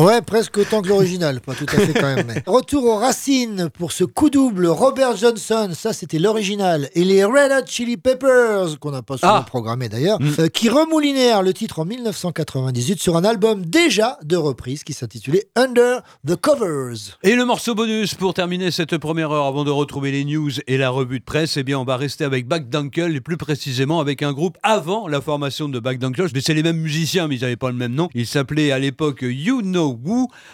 [0.00, 2.26] Ouais, presque autant que l'original, pas tout à fait quand même.
[2.26, 2.42] mais.
[2.46, 7.52] Retour aux racines pour ce coup double Robert Johnson, ça c'était l'original, et les Red
[7.52, 9.44] Hot Chili Peppers, qu'on n'a pas souvent Ah.
[9.46, 10.28] programmé d'ailleurs, Mm.
[10.38, 15.46] euh, qui remoulinèrent le titre en 1998 sur un album déjà de reprise qui s'intitulait
[15.56, 17.18] Under the Covers.
[17.22, 20.76] Et le morceau bonus pour terminer cette première heure avant de retrouver les news et
[20.78, 24.00] la revue de presse, eh bien on va rester avec Back Dunkel et plus précisément
[24.00, 26.28] avec un groupe avant la formation de Back Dunkel.
[26.34, 28.08] Mais c'est les mêmes musiciens mais ils n'avaient pas le même nom.
[28.14, 29.89] Ils s'appelaient à l'époque You Know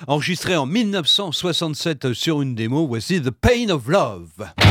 [0.06, 2.86] Enregistré en 1967 sur une démo.
[2.86, 4.65] Voici The Pain of Love.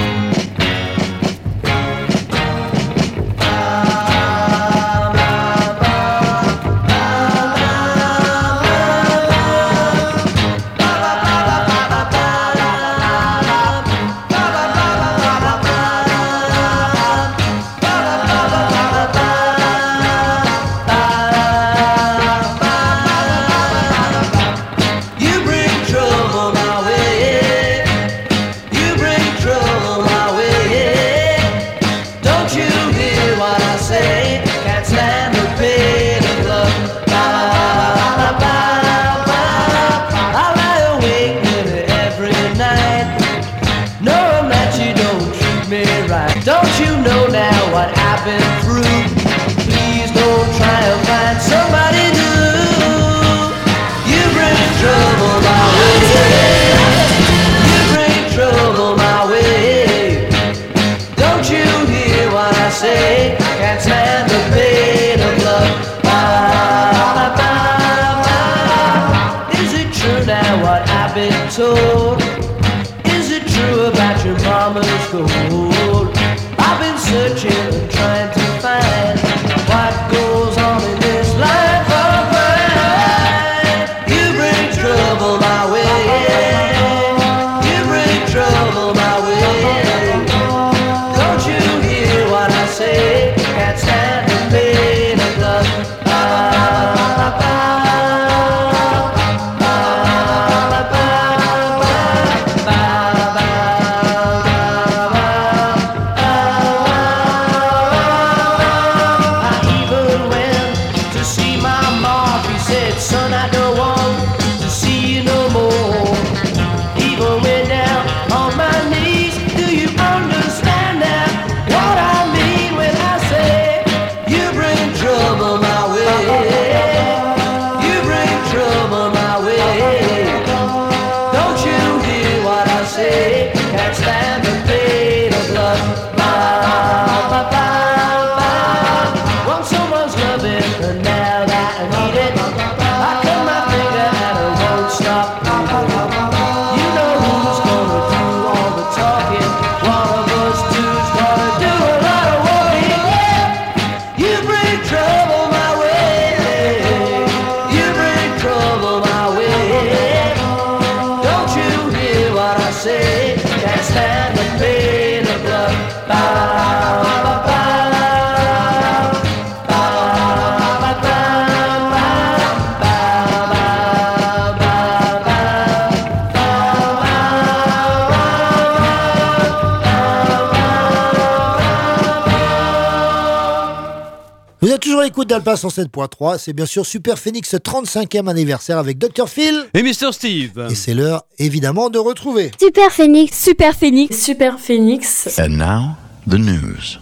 [185.16, 186.38] L'écoute d'Alpha 107.3.
[186.40, 189.30] C'est bien sûr Super Phoenix 35e anniversaire avec Dr.
[189.30, 189.64] Phil.
[189.74, 190.12] Et Mr.
[190.12, 190.68] Steve.
[190.70, 192.52] Et c'est l'heure, évidemment, de retrouver.
[192.60, 195.40] Super Phoenix, Super Phoenix, Super Phoenix.
[195.40, 195.96] And now,
[196.28, 197.00] the news.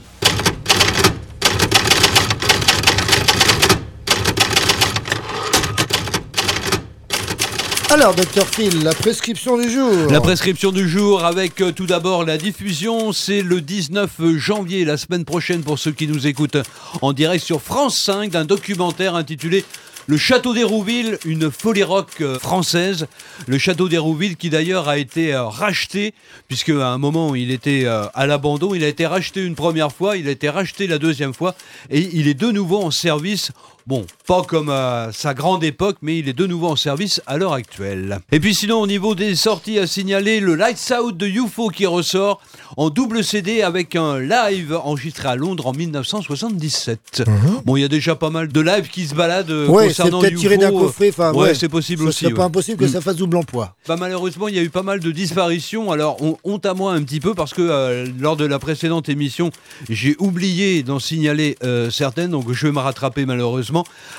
[7.93, 8.47] Alors, Dr.
[8.47, 10.09] Phil, la prescription du jour.
[10.09, 14.97] La prescription du jour avec euh, tout d'abord la diffusion, c'est le 19 janvier, la
[14.97, 16.57] semaine prochaine pour ceux qui nous écoutent
[17.03, 19.63] en direct sur France 5 d'un documentaire intitulé
[20.07, 23.05] le château d'Hérouville, une folie rock euh, française.
[23.45, 26.15] Le château d'Hérouville qui d'ailleurs a été euh, racheté,
[26.47, 30.17] puisque à un moment il était à l'abandon, il a été racheté une première fois,
[30.17, 31.53] il a été racheté la deuxième fois,
[31.91, 33.51] et il est de nouveau en service.
[33.85, 37.37] Bon, pas comme à sa grande époque, mais il est de nouveau en service à
[37.37, 38.19] l'heure actuelle.
[38.31, 41.85] Et puis sinon, au niveau des sorties à signaler, le Lights Out de UFO qui
[41.85, 42.39] ressort
[42.77, 47.23] en double CD avec un live enregistré à Londres en 1977.
[47.65, 49.73] Bon, il y a déjà pas mal de lives qui se baladent euh, Mhm.
[49.73, 50.39] Ouais, c'est concernant peut-être UFO.
[50.41, 51.09] tiré d'un coffret.
[51.09, 52.19] Enfin, ouais, c'est possible Ce aussi.
[52.25, 52.45] serait pas ouais.
[52.45, 52.93] impossible que Mm.
[52.93, 53.75] ça fasse double emploi.
[53.87, 55.91] Bah, malheureusement, il y a eu pas mal de disparitions.
[55.91, 59.09] Alors, on- honte à moi un petit peu parce que euh, lors de la précédente
[59.09, 59.51] émission,
[59.89, 63.72] j'ai oublié d'en signaler euh, certaines, donc je vais me rattraper malheureusement.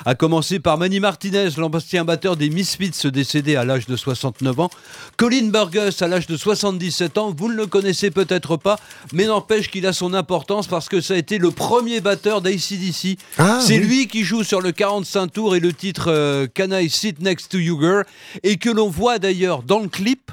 [0.05, 4.71] À commencer par Manny Martinez, l'ancien batteur des Misfits, décédé à l'âge de 69 ans.
[5.17, 7.35] Colin Burgess, à l'âge de 77 ans.
[7.37, 8.79] Vous ne le connaissez peut-être pas,
[9.13, 13.19] mais n'empêche qu'il a son importance parce que ça a été le premier batteur d'ACDC.
[13.39, 13.85] Ah, C'est oui.
[13.87, 17.51] lui qui joue sur le 45 tours et le titre euh, Can I Sit Next
[17.53, 18.05] to You Girl?
[18.43, 20.31] Et que l'on voit d'ailleurs dans le clip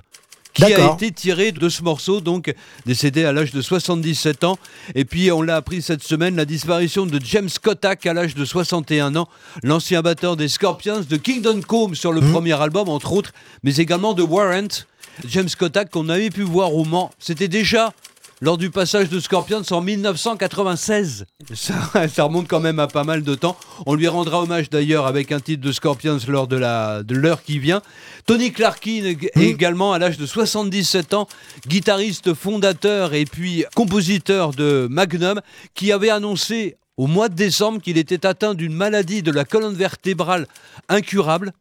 [0.54, 2.54] qui a été tiré de ce morceau, donc
[2.86, 4.58] décédé à l'âge de 77 ans.
[4.96, 8.46] Et puis on l'a appris cette semaine, la disparition de James Kotak à l'âge de
[8.46, 9.28] 61 ans,
[9.64, 13.32] l'ancien batteur des Scorpions, de Kingdom Come sur le premier album entre autres,
[13.64, 14.86] mais également de Warrant.
[15.28, 17.94] James Kotak qu'on avait pu voir au Mans, c'était déjà
[18.42, 21.26] lors du passage de Scorpions en 1996.
[21.54, 21.74] Ça,
[22.08, 23.56] ça remonte quand même à pas mal de temps.
[23.86, 27.82] On lui rendra hommage d'ailleurs avec un titre de Scorpions lors de l'heure qui vient.
[28.26, 31.28] Tony Clarkin ég- également à l'âge de 77 ans,
[31.68, 35.42] guitariste fondateur et puis compositeur de Magnum,
[35.74, 39.74] qui avait annoncé au mois de décembre qu'il était atteint d'une maladie de la colonne
[39.76, 40.46] vertébrale
[40.90, 41.52] incurable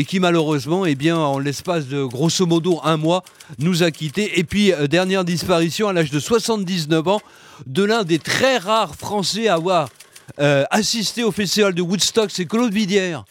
[0.00, 3.22] et qui malheureusement, eh bien, en l'espace de grosso modo un mois,
[3.58, 4.38] nous a quittés.
[4.38, 7.20] Et puis, euh, dernière disparition à l'âge de 79 ans
[7.66, 9.90] de l'un des très rares Français à avoir
[10.38, 13.26] euh, assisté au festival de Woodstock, c'est Claude Vidière,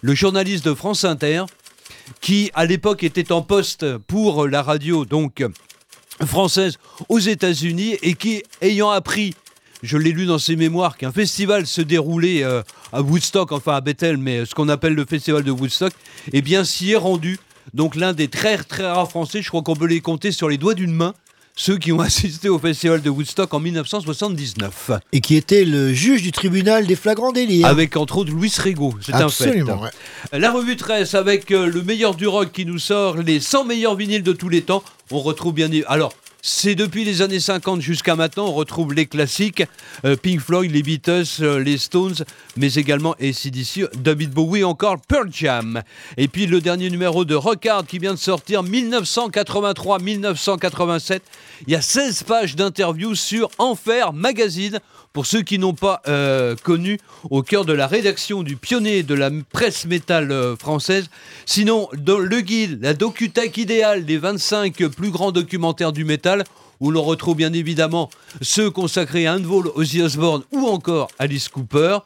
[0.00, 1.44] le journaliste de France Inter,
[2.22, 5.44] qui à l'époque était en poste pour la radio donc
[6.24, 6.78] française
[7.10, 9.34] aux États-Unis et qui, ayant appris
[9.84, 12.62] je l'ai lu dans ses mémoires, qu'un festival se déroulait euh,
[12.92, 15.92] à Woodstock, enfin à Bethel, mais ce qu'on appelle le festival de Woodstock,
[16.32, 17.38] eh bien s'y est rendu.
[17.74, 20.58] Donc l'un des très très rares Français, je crois qu'on peut les compter sur les
[20.58, 21.14] doigts d'une main,
[21.56, 24.90] ceux qui ont assisté au festival de Woodstock en 1979.
[25.12, 27.64] Et qui était le juge du tribunal des flagrants délits.
[27.64, 27.68] hein.
[27.68, 29.44] Avec entre autres Louis Rego, c'est un fait.
[29.44, 29.90] Absolument, ouais.
[30.38, 33.94] La revue 13 avec euh, le meilleur du rock qui nous sort les 100 meilleurs
[33.96, 34.82] vinyles de tous les temps.
[35.10, 35.68] On retrouve bien.
[35.86, 36.12] Alors,
[36.46, 39.62] c'est depuis les années 50 jusqu'à maintenant, on retrouve les classiques,
[40.04, 42.16] euh, Pink Floyd, les Beatles, euh, les Stones,
[42.58, 45.82] mais également ACDC, David Bowie, encore Pearl Jam.
[46.18, 51.20] Et puis le dernier numéro de Rock Hard qui vient de sortir 1983-1987.
[51.66, 54.80] Il y a 16 pages d'interviews sur Enfer Magazine.
[55.14, 56.98] Pour ceux qui n'ont pas euh, connu,
[57.30, 61.08] au cœur de la rédaction du pionnier de la presse métal euh, française.
[61.46, 66.42] Sinon, dans le guide, la docutech idéale des 25 plus grands documentaires du métal,
[66.80, 68.10] où l'on retrouve bien évidemment
[68.42, 71.98] ceux consacrés à Handball, Ozzy Osbourne ou encore Alice Cooper.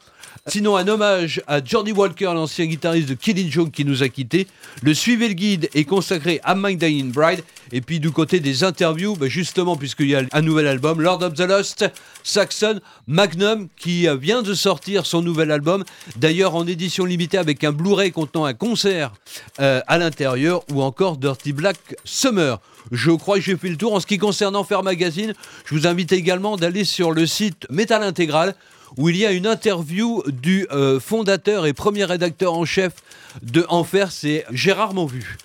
[0.50, 4.46] Sinon, un hommage à Jordi Walker, l'ancien guitariste de Killing Joke qui nous a quittés.
[4.82, 7.44] Le Suivez le guide est consacré à Mike Dying Bride.
[7.70, 11.22] Et puis du côté des interviews, bah, justement, puisqu'il y a un nouvel album, Lord
[11.22, 11.84] of the Lost,
[12.22, 15.84] Saxon, Magnum, qui vient de sortir son nouvel album.
[16.16, 19.12] D'ailleurs, en édition limitée avec un Blu-ray contenant un concert
[19.60, 22.58] euh, à l'intérieur ou encore Dirty Black Summer.
[22.90, 23.92] Je crois que j'ai fait le tour.
[23.92, 25.34] En ce qui concerne Enfer Magazine,
[25.66, 28.54] je vous invite également d'aller sur le site Metal Intégral
[28.96, 32.94] où il y a une interview du euh, fondateur et premier rédacteur en chef
[33.42, 35.36] de Enfer, c'est Gérard Monvu.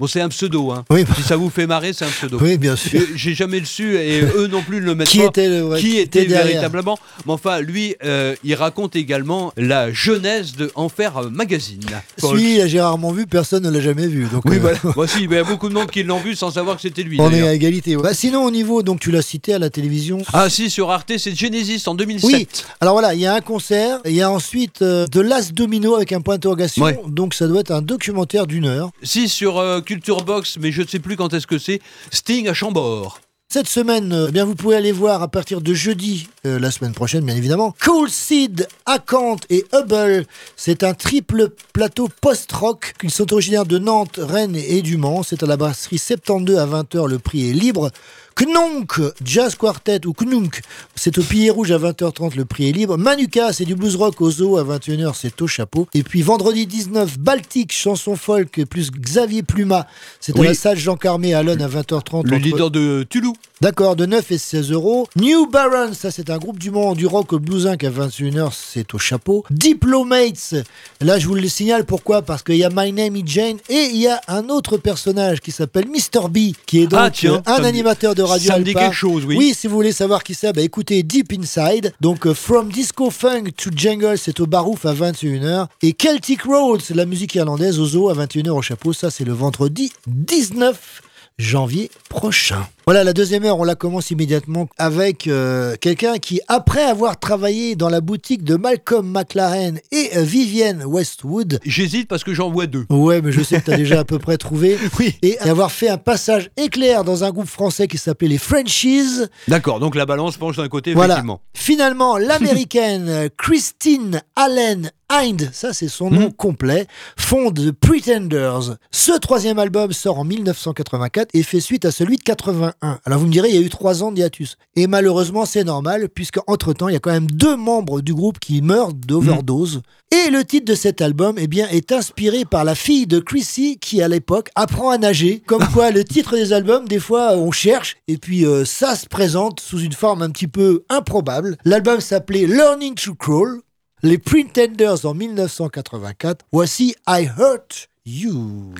[0.00, 0.84] Bon, c'est un pseudo, hein.
[1.16, 2.38] Si ça vous fait marrer, c'est un pseudo.
[2.40, 3.00] Oui, bien sûr.
[3.00, 5.26] Euh, J'ai jamais le su et eux non plus ne le mettent Qui pas.
[5.26, 6.98] était le- ouais, qui qui était véritablement.
[7.26, 11.80] Mais enfin, lui, euh, il raconte également la jeunesse de Enfer Magazine.
[12.18, 14.26] Celui à Gérard vu, personne ne l'a jamais vu.
[14.32, 14.78] Donc, Oui, euh, voilà.
[14.96, 17.02] Aussi, mais il y a beaucoup de monde qui l'ont vu sans savoir que c'était
[17.02, 17.20] lui.
[17.20, 17.94] on est à égalité.
[17.96, 20.18] Bah, sinon, au niveau, donc tu l'as cité à la télévision.
[20.32, 22.30] Ah si, sur Arte, c'est Genesis en 2007.
[22.32, 22.48] Oui,
[22.80, 25.94] alors voilà, il y a un concert, il y a ensuite euh, The Last Domino
[25.94, 26.98] avec un point d'interrogation, Ouais.
[27.08, 28.90] donc ça doit être un documentaire d'une heure.
[29.02, 29.58] Si, sur
[29.92, 31.78] Culture Box, mais je ne sais plus quand est-ce que c'est,
[32.10, 33.20] Sting à Chambord.
[33.50, 36.70] Cette semaine, euh, eh bien vous pouvez aller voir à partir de jeudi, euh, la
[36.70, 40.24] semaine prochaine bien évidemment, Cool Seed, Acant et Hubble.
[40.56, 42.94] C'est un triple plateau post-rock.
[43.02, 45.22] Ils sont originaires de Nantes, Rennes et du Mans.
[45.22, 47.90] C'est à la brasserie 72 à 20h, le prix est libre.
[48.36, 50.60] Knonk, Jazz Quartet ou Knunk,
[50.94, 52.96] c'est au Pilier Rouge à 20h30, le prix est libre.
[52.96, 55.86] Manuka, c'est du blues rock au zoo à 21h, c'est au chapeau.
[55.94, 59.86] Et puis vendredi 19, Baltique, chanson folk plus Xavier Pluma,
[60.20, 62.26] c'est à la salle Jean Carmé à Lonne à 20h30.
[62.26, 63.34] Le entre- leader de Toulouse.
[63.60, 65.06] D'accord, de 9 et 16 euros.
[65.14, 67.84] New Baron, ça c'est un groupe du monde du rock au blues Inc.
[67.84, 69.44] à 21h, c'est au chapeau.
[69.50, 70.54] Diplomates,
[71.00, 72.22] là je vous le signale, pourquoi?
[72.22, 75.40] Parce qu'il y a My Name is Jane et il y a un autre personnage
[75.40, 76.28] qui s'appelle Mr.
[76.28, 78.94] B, qui est donc Ah, tiens, euh, un animateur de radio ça me dit quelque
[78.94, 79.36] chose, oui.
[79.36, 81.92] Oui, si vous voulez savoir qui c'est, bah écoutez Deep Inside.
[82.00, 85.66] Donc euh, From Disco Funk to Jungle, c'est au Barouf à 21h.
[85.82, 89.32] Et Celtic Roads, la musique irlandaise au zoo à 21h au chapeau, ça c'est le
[89.32, 91.02] vendredi 19
[91.38, 92.66] janvier prochain.
[92.84, 97.76] Voilà, la deuxième heure, on la commence immédiatement avec euh, quelqu'un qui, après avoir travaillé
[97.76, 102.66] dans la boutique de Malcolm McLaren et euh, Vivienne Westwood, J'hésite parce que j'en vois
[102.66, 102.84] deux.
[102.90, 104.76] Ouais, mais je sais que tu as déjà à peu près trouvé.
[104.98, 105.14] Oui.
[105.22, 109.22] Et avoir fait un passage éclair dans un groupe français qui s'appelait les Frenchies.
[109.46, 111.14] D'accord, donc la balance penche d'un côté, Voilà.
[111.14, 111.40] effectivement.
[111.54, 116.86] Finalement, l'américaine euh, Christine Allen Hind, ça c'est son nom complet,
[117.18, 118.76] fonde The Pretenders.
[118.90, 122.71] Ce troisième album sort en 1984 et fait suite à celui de 81.
[122.80, 124.56] Alors vous me direz, il y a eu trois ans de hiatus.
[124.76, 128.38] Et malheureusement, c'est normal, puisque entre-temps, il y a quand même deux membres du groupe
[128.38, 129.82] qui meurent d'overdose.
[130.10, 133.78] Et le titre de cet album, eh bien, est inspiré par la fille de Chrissy,
[133.78, 135.42] qui à l'époque apprend à nager.
[135.46, 139.06] Comme quoi, le titre des albums, des fois, on cherche, et puis euh, ça se
[139.06, 141.56] présente sous une forme un petit peu improbable.
[141.64, 143.60] L'album s'appelait Learning to Crawl.
[144.04, 146.44] Les Pretenders en 1984.
[146.50, 148.74] Voici I Hurt You.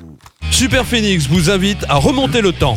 [0.50, 2.76] Super Phoenix vous invite à remonter le temps.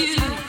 [0.00, 0.39] you.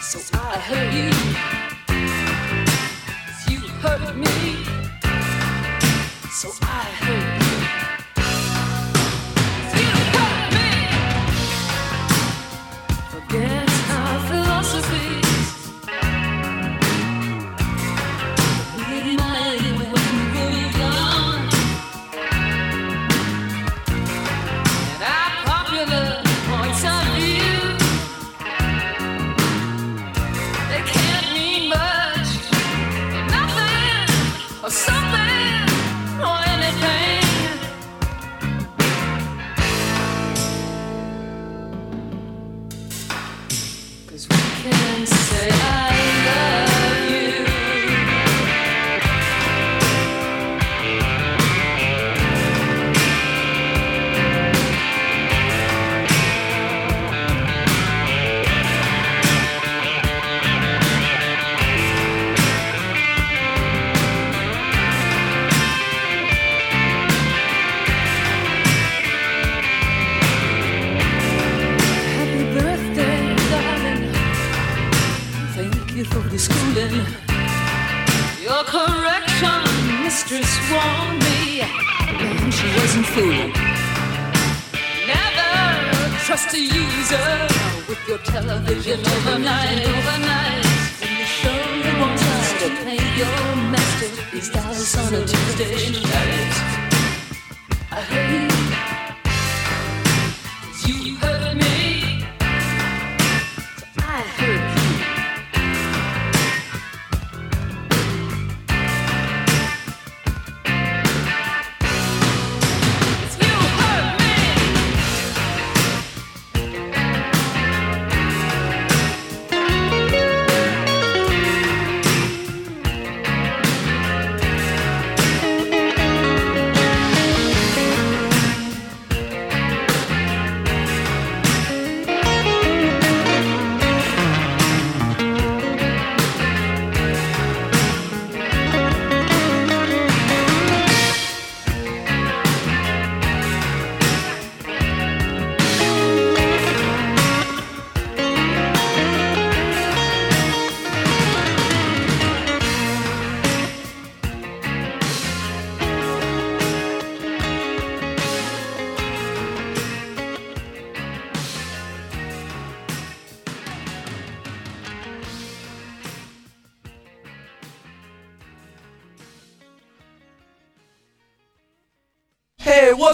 [0.00, 1.10] So I hurt you.
[3.48, 4.51] You hurt me.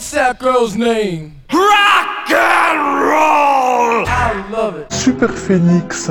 [0.09, 1.39] What's that girl's name?
[1.53, 4.07] Rock and roll!
[4.09, 4.91] I love it.
[4.91, 6.07] Super Phoenix.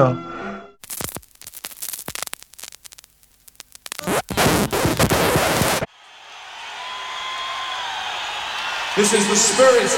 [8.95, 9.91] This is the spirit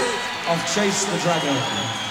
[0.47, 2.08] of Chase the Dragon.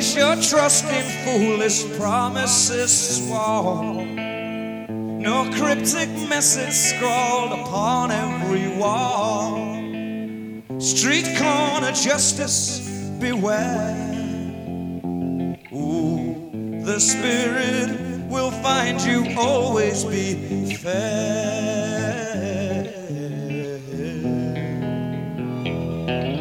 [0.00, 4.02] Place your trust in foolish promises swore.
[5.28, 9.58] No cryptic message scrawled upon every wall.
[10.80, 12.80] Street corner justice,
[13.20, 13.92] beware.
[15.70, 17.90] Ooh, the spirit
[18.30, 22.40] will find you always be fair.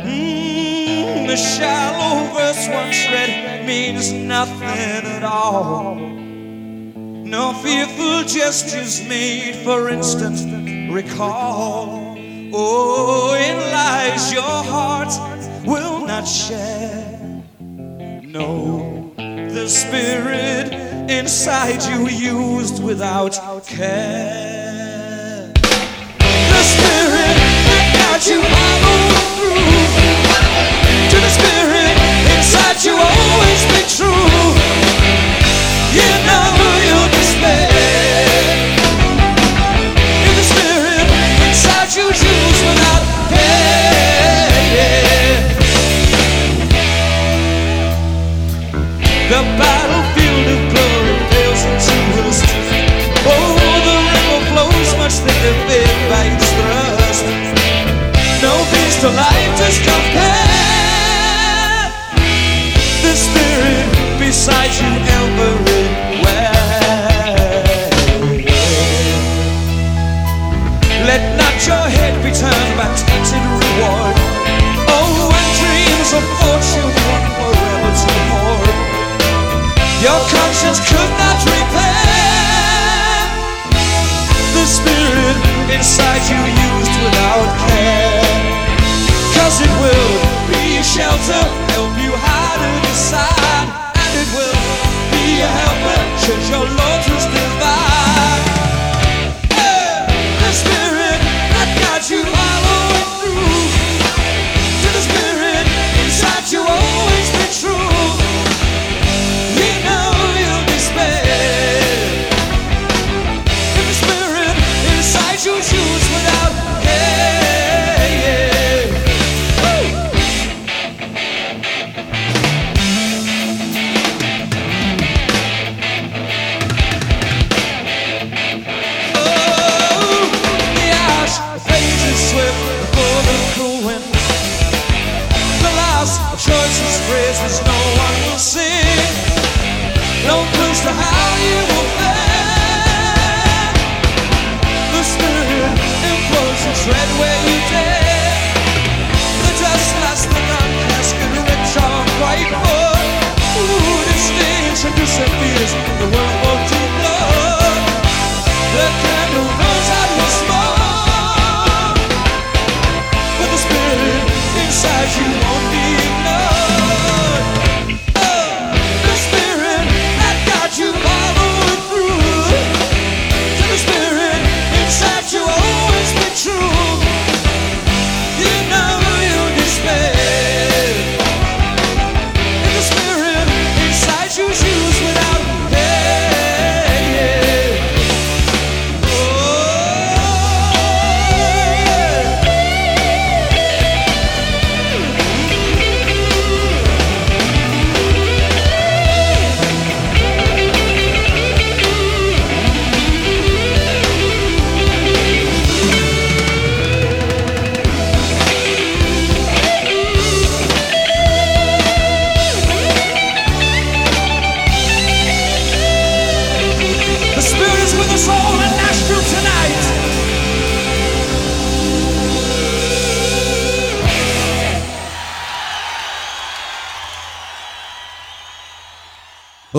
[0.05, 5.93] Mm, the shallow verse once read means nothing at all.
[5.93, 10.39] No fearful gestures made for instant
[10.91, 12.17] recall.
[12.51, 15.13] Oh, in lies your heart
[15.67, 17.43] will not share.
[18.23, 20.73] No, the spirit
[21.07, 23.35] inside you used without
[23.67, 25.53] care.
[26.53, 27.35] The spirit
[27.67, 29.08] that got you
[32.79, 34.09] inside you, always be true.
[35.91, 36.88] You know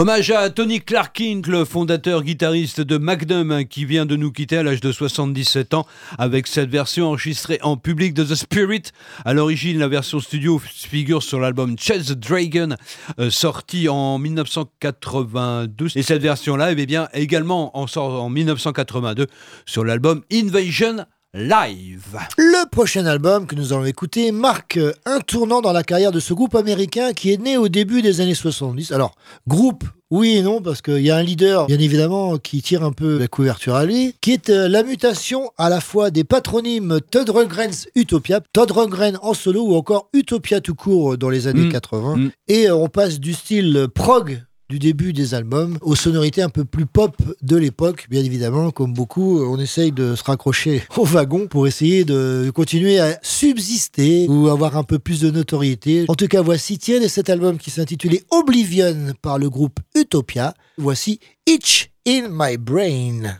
[0.01, 4.57] Hommage à Tony Clarkin, le fondateur guitariste de Magnum, hein, qui vient de nous quitter
[4.57, 5.87] à l'âge de 77 ans
[6.17, 8.85] avec cette version enregistrée en public de The Spirit.
[9.27, 12.77] À l'origine, la version studio figure sur l'album the Dragon,
[13.19, 15.89] euh, sorti en 1982.
[15.95, 19.27] Et cette version-là, eh bien, également en sort en 1982
[19.67, 22.19] sur l'album Invasion Live.
[22.39, 26.35] Le prochain album que nous allons écouter marque un tournant dans la carrière de ce
[26.35, 28.91] groupe américain qui est né au début des années 70.
[28.91, 29.15] Alors,
[29.47, 32.91] groupe, oui et non, parce qu'il y a un leader, bien évidemment, qui tire un
[32.91, 36.99] peu la couverture à lui, qui est euh, la mutation à la fois des patronymes
[37.13, 41.67] Todd Rundgren's Utopia, Todd Rundgren en solo ou encore Utopia tout court dans les années
[41.67, 41.73] Mm.
[41.73, 42.17] 80.
[42.17, 42.31] Mm.
[42.49, 46.65] Et euh, on passe du style prog du début des albums aux sonorités un peu
[46.65, 51.49] plus pop de l'époque, bien évidemment, comme beaucoup, on essaye de se raccrocher au wagon
[51.49, 56.05] pour essayer de continuer à subsister ou avoir un peu plus de notoriété.
[56.07, 60.55] En tout cas, voici tiens de cet album qui s'intitulait Oblivion par le groupe Utopia.
[60.79, 63.39] Voici Itch in My Brain.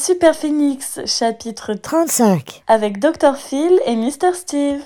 [0.00, 2.62] Super Phoenix, chapitre 35.
[2.66, 3.36] avec Dr.
[3.36, 4.32] Phil et Mr.
[4.32, 4.80] Steve.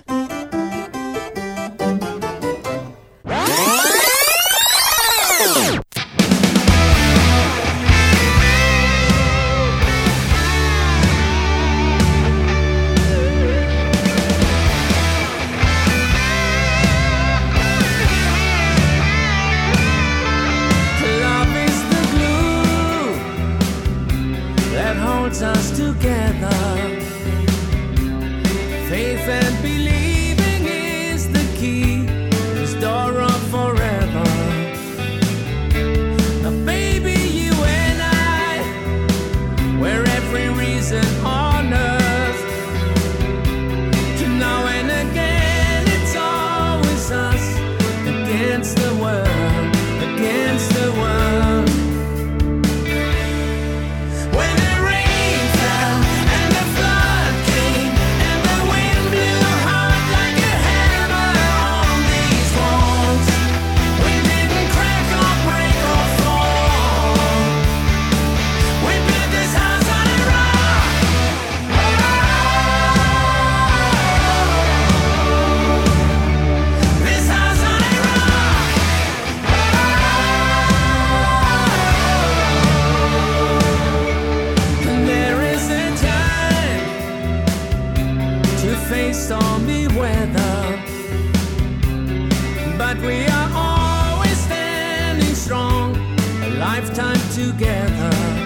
[98.12, 98.44] her.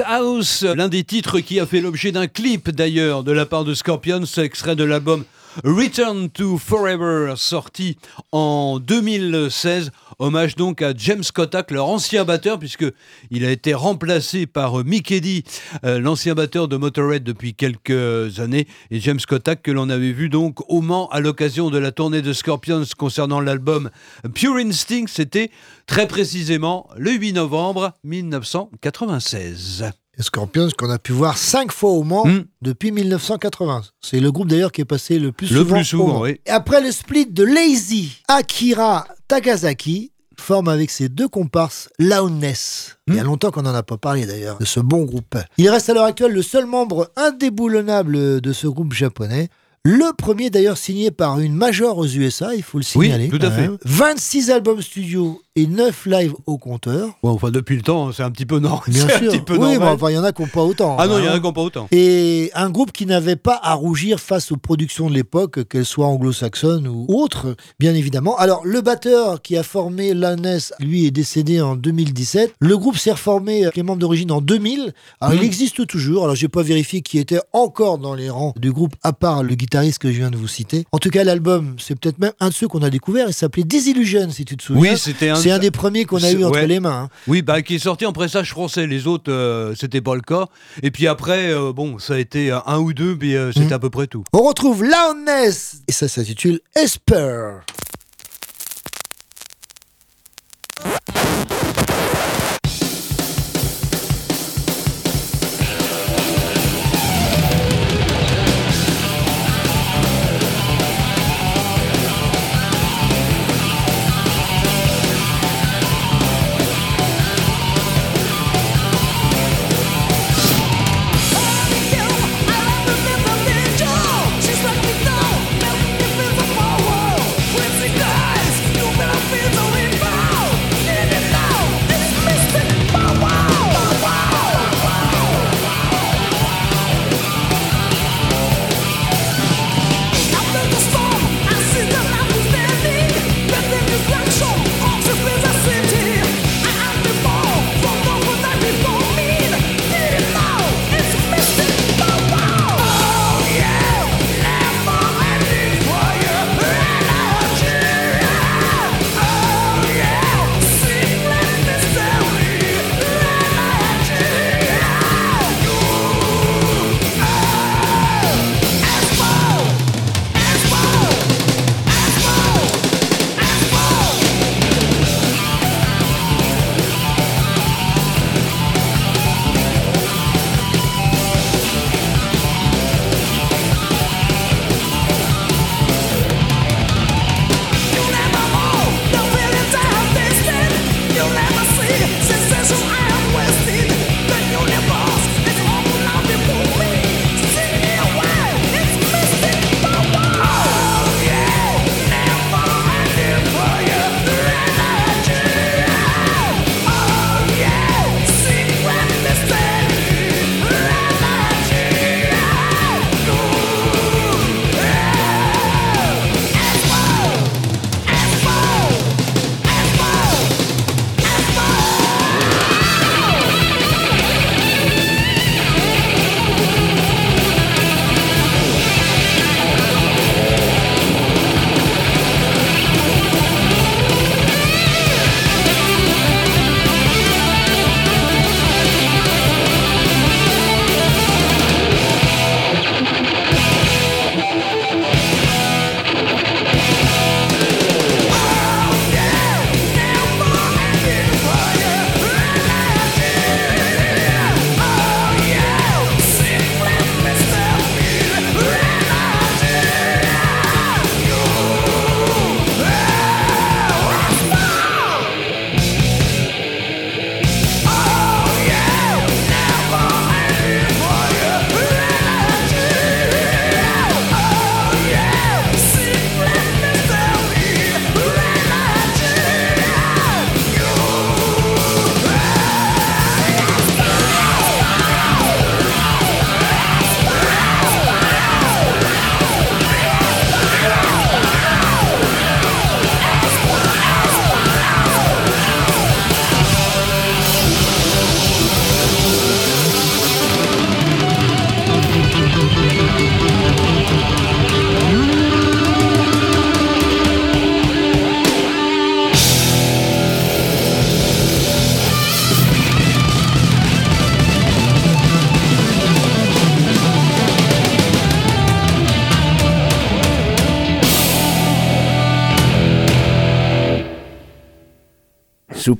[0.00, 3.74] House, l'un des titres qui a fait l'objet d'un clip d'ailleurs de la part de
[3.74, 5.24] Scorpions, extrait de l'album
[5.62, 7.96] Return to Forever, sorti
[8.32, 9.92] en 2016.
[10.18, 12.84] Hommage donc à James Kotak, leur ancien batteur, puisque
[13.30, 15.44] il a été remplacé par Mick Eddy,
[15.84, 20.28] euh, l'ancien batteur de Motorhead depuis quelques années, et James Kotak que l'on avait vu
[20.28, 23.90] donc au Mans à l'occasion de la tournée de Scorpions concernant l'album
[24.34, 25.06] Pure Instinct.
[25.08, 25.50] C'était
[25.86, 29.84] très précisément le 8 novembre 1996.
[30.16, 32.24] Et Scorpions qu'on a pu voir cinq fois au Mans
[32.62, 33.82] depuis 1980.
[34.00, 35.74] C'est le groupe d'ailleurs qui est passé le plus Le souvent.
[35.74, 36.20] plus au souvent, Mans.
[36.20, 36.40] oui.
[36.46, 42.98] Et après le split de Lazy, Akira Takazaki forme avec ses deux comparses Loudness.
[43.06, 45.36] Il y a longtemps qu'on n'en a pas parlé d'ailleurs, de ce bon groupe.
[45.58, 49.48] Il reste à l'heure actuelle le seul membre indéboulonnable de ce groupe japonais.
[49.84, 53.28] Le premier d'ailleurs signé par une major aux USA, il faut le signaler.
[53.28, 53.62] tout à fait.
[53.62, 53.76] même.
[53.84, 57.10] 26 albums studio et 9 lives au compteur.
[57.22, 58.82] Ouais, enfin, depuis le temps, c'est un petit peu normal.
[58.88, 59.16] Bien sûr.
[59.16, 60.96] un petit peu oui, enfin, il y en a qui n'ont pas autant.
[60.98, 61.34] Ah non, il y en hein.
[61.34, 61.86] a qui n'ont pas autant.
[61.92, 66.06] Et un groupe qui n'avait pas à rougir face aux productions de l'époque, qu'elles soient
[66.06, 68.36] anglo-saxonnes ou autres, bien évidemment.
[68.36, 72.54] Alors, le batteur qui a formé Loudness, lui, est décédé en 2017.
[72.58, 74.92] Le groupe s'est reformé avec les membres d'origine en 2000.
[75.20, 75.40] Alors, Mhm.
[75.42, 76.24] il existe toujours.
[76.24, 79.54] Alors, j'ai pas vérifié qui était encore dans les rangs du groupe, à part le
[79.54, 80.84] guitariste que je viens de vous citer.
[80.90, 83.28] En tout cas, l'album, c'est peut-être même un de ceux qu'on a découvert.
[83.28, 84.82] Il s'appelait Disillusion, si tu te souviens.
[84.82, 85.43] Oui, c'était un.
[85.44, 86.66] C'est un des premiers qu'on a eu entre Ouais.
[86.66, 87.02] les mains.
[87.04, 87.08] hein.
[87.26, 88.86] Oui, bah, qui est sorti en pressage français.
[88.86, 90.46] Les autres, euh, c'était pas le cas.
[90.82, 93.72] Et puis après, euh, bon, ça a été euh, un ou deux, euh, c'était Mhm.
[93.74, 94.24] à peu près tout.
[94.32, 97.56] On retrouve Loudness et ça s'intitule Esper.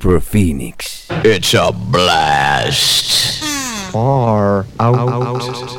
[0.05, 1.07] Super Phoenix.
[1.09, 3.41] It's a blast.
[3.91, 5.41] Far out.
[5.41, 5.74] Thank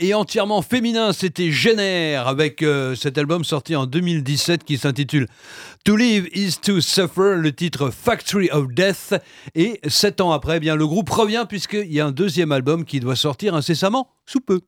[0.00, 5.28] et entièrement féminin, c'était Génère avec euh, cet album sorti en 2017 qui s'intitule
[5.84, 9.14] To Live is to Suffer, le titre Factory of Death.
[9.54, 12.84] Et sept ans après, eh bien le groupe revient puisqu'il y a un deuxième album
[12.84, 14.60] qui doit sortir incessamment sous peu.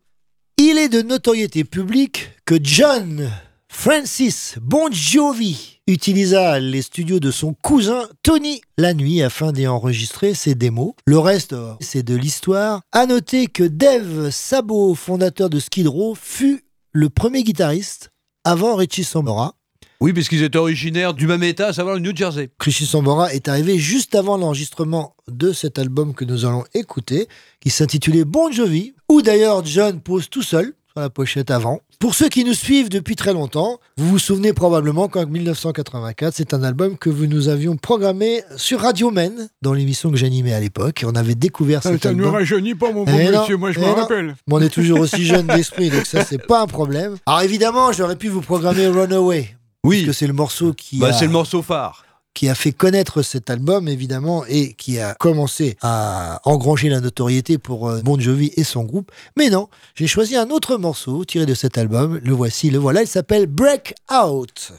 [0.56, 3.30] Il est de notoriété publique que John
[3.74, 10.34] Francis Bon Jovi utilisa les studios de son cousin Tony la nuit afin d'y enregistrer
[10.34, 10.92] ses démos.
[11.06, 12.82] Le reste, c'est de l'histoire.
[12.92, 16.62] À noter que Dave Sabo, fondateur de Skid Row, fut
[16.92, 18.10] le premier guitariste
[18.44, 19.56] avant Richie Sambora.
[20.00, 22.50] Oui, puisqu'ils étaient originaires du même état, à savoir le New Jersey.
[22.60, 27.26] Richie Sambora est arrivé juste avant l'enregistrement de cet album que nous allons écouter,
[27.60, 31.80] qui s'intitulait Bon Jovi, où d'ailleurs John pose tout seul sur la pochette avant.
[31.98, 36.52] Pour ceux qui nous suivent depuis très longtemps, vous vous souvenez probablement qu'en 1984, c'est
[36.52, 40.60] un album que vous nous avions programmé sur Radio Men, dans l'émission que j'animais à
[40.60, 41.04] l'époque.
[41.06, 42.34] On avait découvert Ça, cet ça ne album.
[42.34, 44.34] rajeunit pas, mon bon Eh non, monsieur, moi je eh me rappelle.
[44.46, 47.16] Mais on est toujours aussi jeune d'esprit, donc ça, c'est pas un problème.
[47.26, 49.56] Alors évidemment, j'aurais pu vous programmer Runaway.
[49.84, 49.98] Oui.
[49.98, 52.04] Parce que c'est le morceau qui Bah, a c'est le morceau phare.
[52.34, 57.58] Qui a fait connaître cet album, évidemment, et qui a commencé à engranger la notoriété
[57.58, 59.10] pour euh, Bon Jovi et son groupe.
[59.36, 62.20] Mais non, j'ai choisi un autre morceau tiré de cet album.
[62.22, 63.02] Le voici, le voilà.
[63.02, 64.72] Il s'appelle Break Out.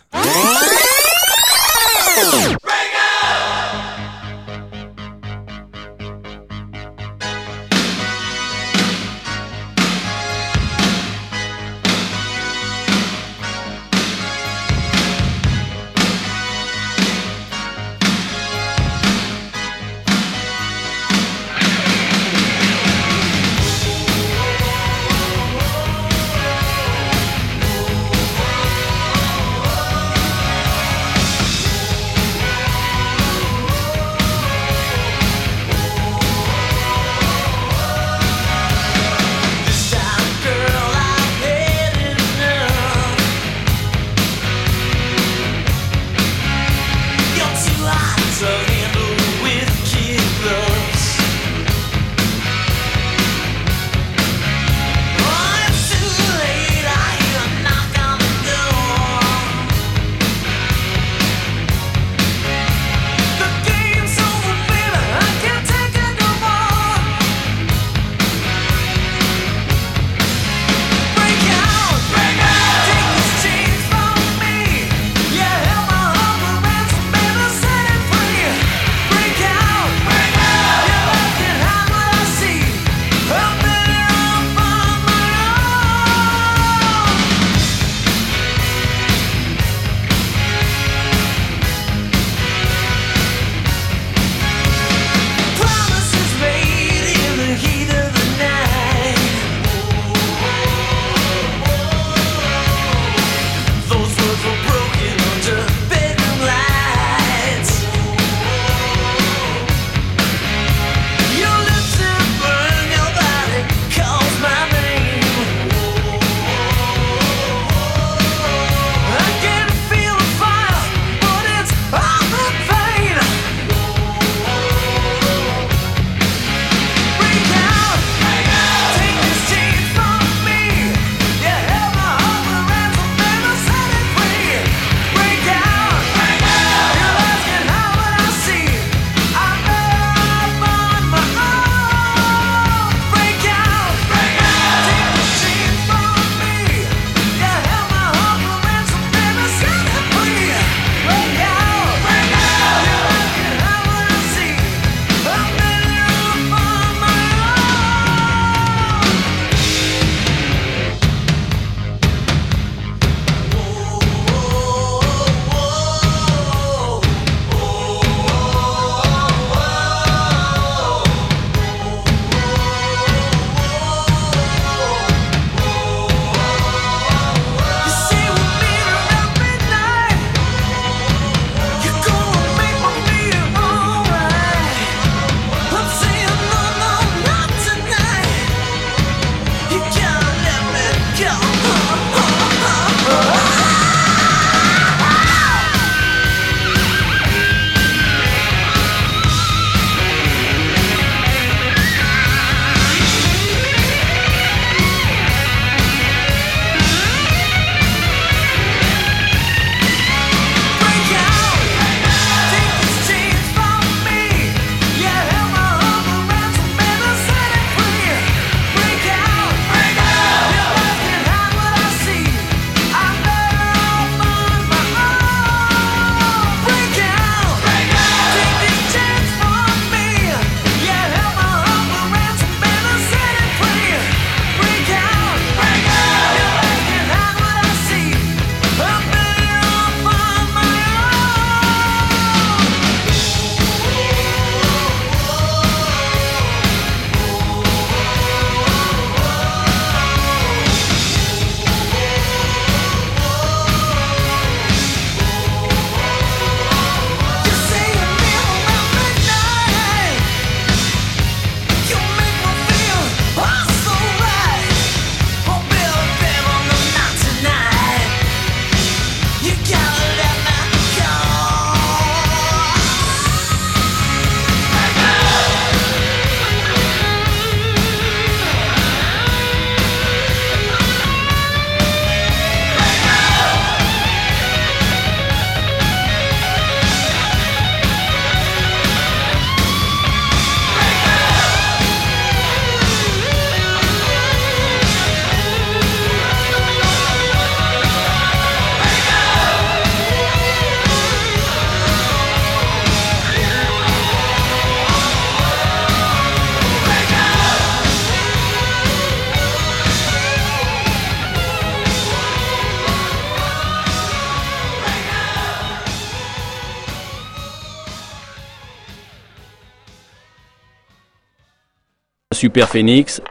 [322.43, 323.21] Super Phoenix.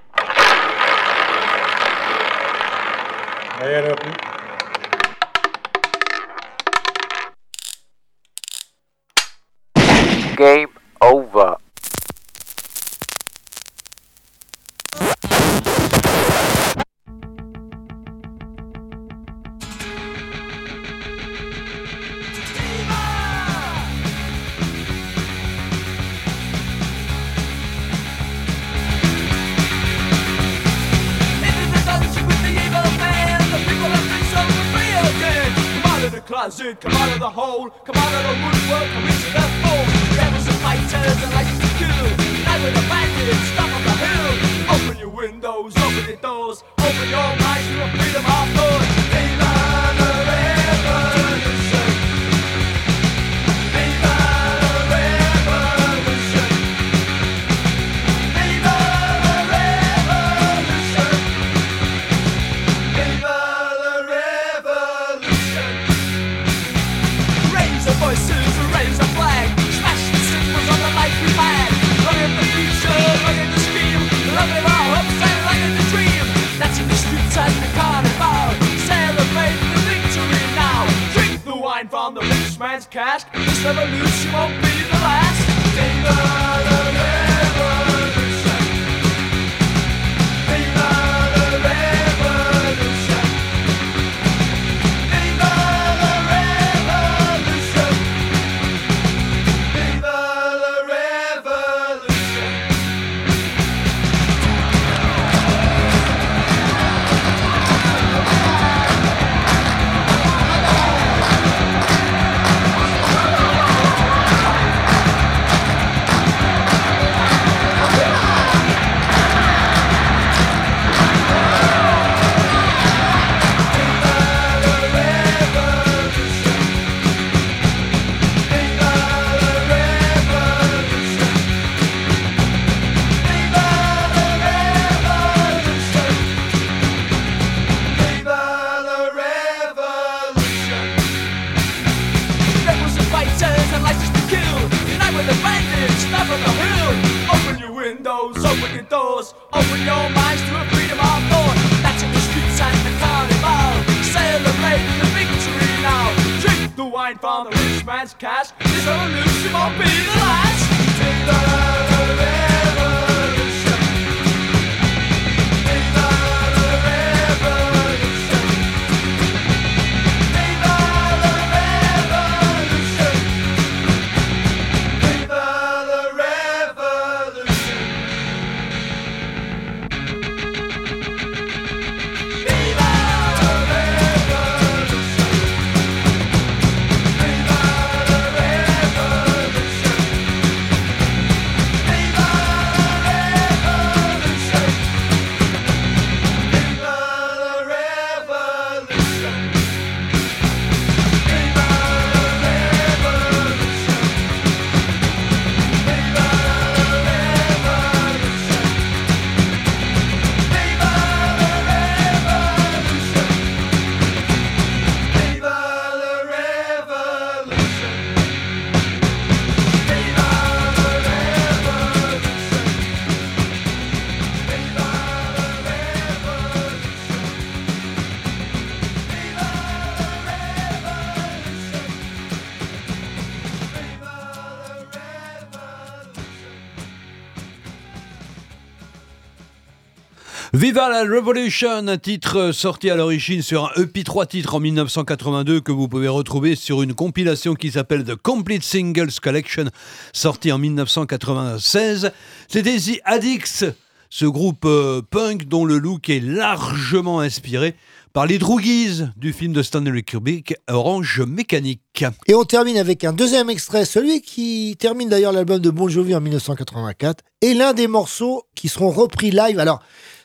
[240.72, 245.60] Viva la Revolution, un titre sorti à l'origine sur un EP 3 titres en 1982
[245.60, 249.66] que vous pouvez retrouver sur une compilation qui s'appelle The Complete Singles Collection,
[250.14, 252.10] sorti en 1996.
[252.48, 253.66] C'était The Addicts,
[254.08, 257.74] ce groupe euh, punk dont le look est largement inspiré
[258.14, 262.04] par les Droogies du film de Stanley Kubrick, Orange Mécanique.
[262.28, 266.14] Et on termine avec un deuxième extrait, celui qui termine d'ailleurs l'album de Bon Jovi
[266.14, 269.58] en 1984, et l'un des morceaux qui seront repris live.
[269.58, 269.82] Alors,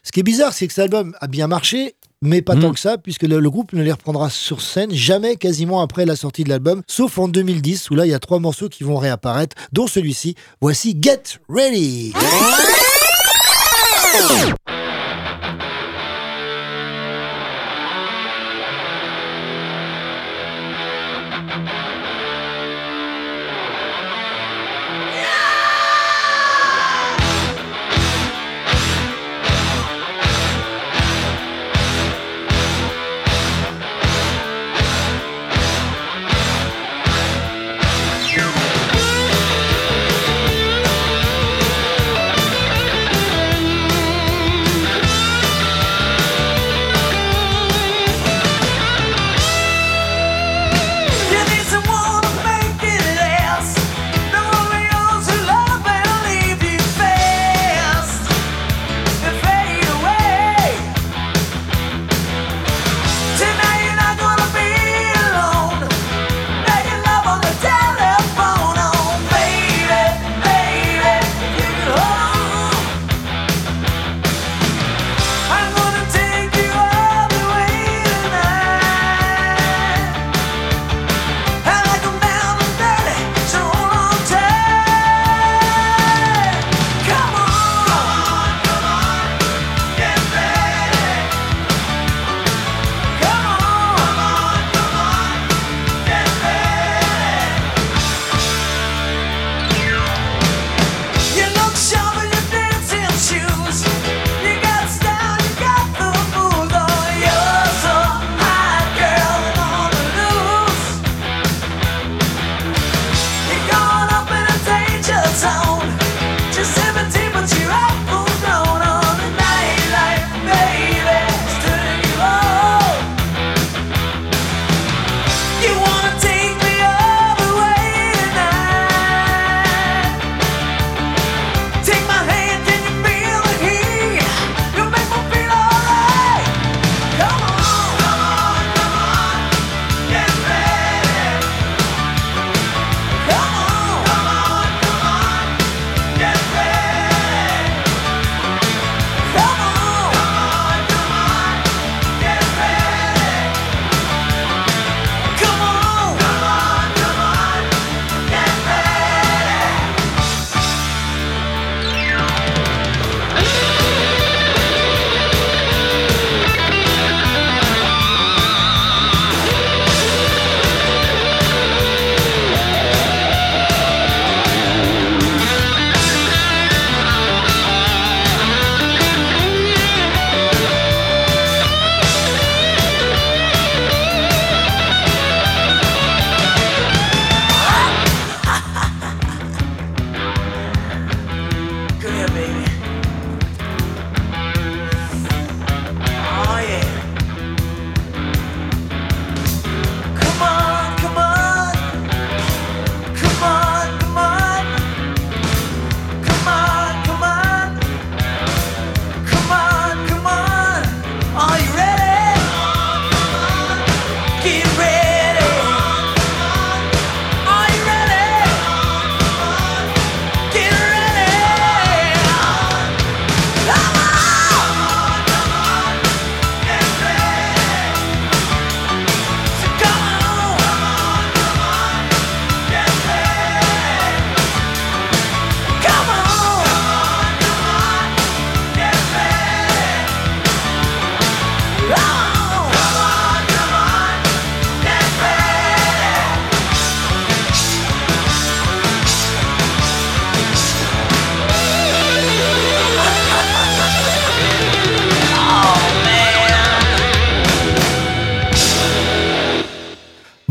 [0.08, 2.80] ce qui est bizarre, c'est que cet album a bien marché, mais pas tant que
[2.80, 6.46] ça, puisque le, le groupe ne les reprendra sur scène jamais quasiment après la sortie
[6.46, 9.58] de l'album, sauf en 2010, où là, il y a trois morceaux qui vont réapparaître,
[9.74, 10.36] dont celui-ci.
[10.62, 12.14] Voici Get Ready.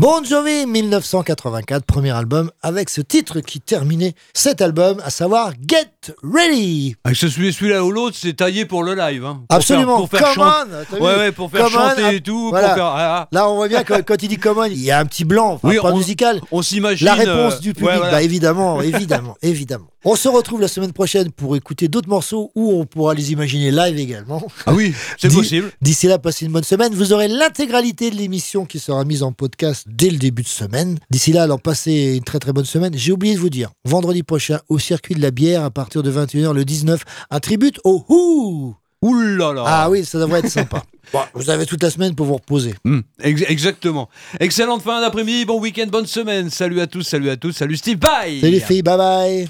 [0.07, 6.13] Bon Jovi 1984, premier album avec ce titre qui terminait cet album, à savoir Get
[6.23, 6.95] Ready.
[7.03, 9.25] Ah, ce- celui- Celui-là ou l'autre, c'est taillé pour le live.
[9.25, 9.41] hein.
[9.49, 10.07] Pour Absolument.
[10.07, 12.51] Faire, pour faire chanter- Ouais, ouais, pour faire on, chanter ah, et tout.
[12.51, 12.67] voilà.
[12.69, 13.27] Pour faire, ah, ah.
[13.33, 15.25] Là, on voit bien que quand il dit come on, il y a un petit
[15.25, 16.39] blanc, enfin, Oui, pas on- musical.
[16.53, 17.03] On s'imagine.
[17.05, 18.11] La réponse euh, du public, ouais, voilà.
[18.13, 19.87] bah évidemment, évidemment, évidemment.
[20.09, 23.71] On se retrouve la semaine prochaine pour écouter d'autres morceaux où on pourra les imaginer
[23.71, 24.41] live également.
[24.65, 25.69] Ah oui, c'est possible.
[25.81, 26.93] D'ici là, passez une bonne semaine.
[26.93, 30.97] Vous aurez l'intégralité de l'émission qui sera mise en podcast dès le début de semaine.
[31.11, 32.93] D'ici là, alors passez une très très bonne semaine.
[32.95, 36.09] J'ai oublié de vous dire, vendredi prochain, au circuit de la bière, à partir de
[36.09, 38.75] 21h le 19, un tribute au Who.
[39.01, 39.63] Ouh là là.
[39.67, 40.83] Ah oui, ça devrait être sympa.
[41.13, 42.75] Bon, vous avez toute la semaine pour vous reposer.
[42.83, 44.09] Hmm, ex- exactement.
[44.41, 46.49] Excellente fin d'après-midi, bon week-end, bonne semaine.
[46.49, 49.47] Salut à tous, salut à tous, salut Steve, bye Salut les filles, bye bye.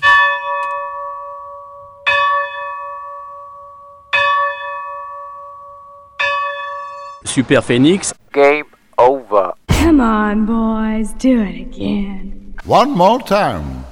[7.37, 8.15] Super Phoenix.
[8.33, 8.63] Game
[8.97, 9.53] over.
[9.69, 12.55] Come on, boys, do it again.
[12.65, 13.83] One more time.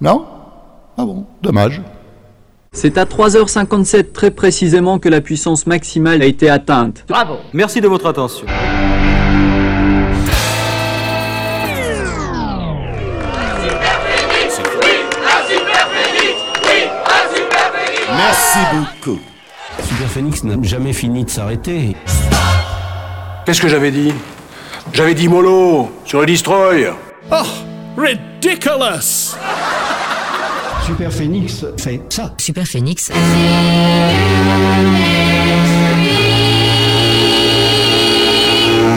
[0.00, 0.24] Non
[0.96, 1.82] Ah bon, dommage.
[2.72, 7.04] C'est à 3h57 très précisément que la puissance maximale a été atteinte.
[7.06, 7.36] Bravo.
[7.52, 8.46] Merci de votre attention.
[18.16, 19.20] Merci beaucoup.
[19.82, 21.96] Super Phoenix n'a jamais fini de s'arrêter.
[23.44, 24.12] Qu'est-ce que j'avais dit?
[24.92, 26.88] J'avais dit mollo sur le destroy.
[27.30, 27.36] Oh,
[27.96, 29.34] ridiculous
[30.86, 32.34] Super Phoenix fait ça.
[32.38, 33.10] Super Phoenix.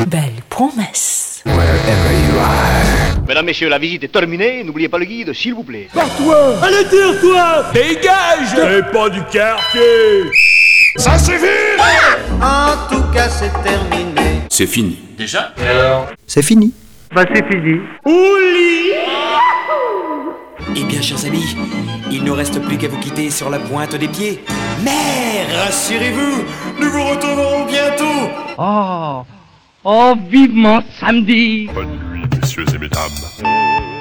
[0.08, 1.44] Belle promesse.
[3.28, 4.64] Mesdames, messieurs, la visite est terminée.
[4.64, 5.88] N'oubliez pas le guide, s'il vous plaît.
[5.94, 10.32] Toi Allez dire toi Dégage T'es pas du quartier
[10.98, 11.46] Ça suffit
[12.42, 14.42] En tout cas, c'est terminé.
[14.50, 14.98] C'est fini.
[15.18, 15.54] Déjà
[16.26, 16.74] C'est fini.
[17.14, 17.80] Bah, c'est fini.
[20.76, 21.56] Eh bien, chers amis,
[22.12, 24.44] il ne reste plus qu'à vous quitter sur la pointe des pieds.
[24.84, 26.44] Mais rassurez-vous,
[26.80, 28.30] nous vous retrouverons bientôt.
[28.58, 29.24] Oh
[29.84, 33.97] Oh, vivement samedi Bonne nuit, messieurs et mesdames.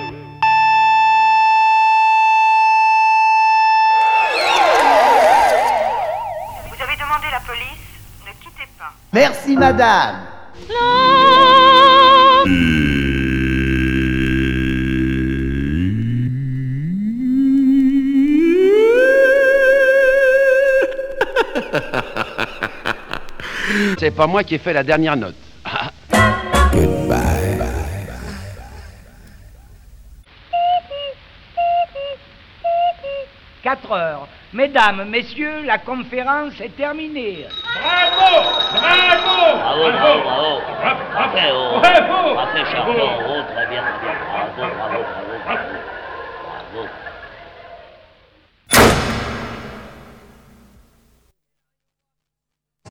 [9.16, 10.16] Merci, madame.
[23.98, 25.45] C'est pas moi qui ai fait la dernière note.
[33.66, 34.28] 4 heures.
[34.52, 37.46] Mesdames, messieurs, la conférence est terminée.
[37.74, 41.02] Bravo Bravo Bravo, bravo, bravo.
[41.12, 41.80] Parfait, oh.
[41.80, 44.14] Bravo Bravo bien, très bien.
[44.30, 45.34] Bravo, bravo, bravo, bravo.
[45.44, 45.95] Bravo.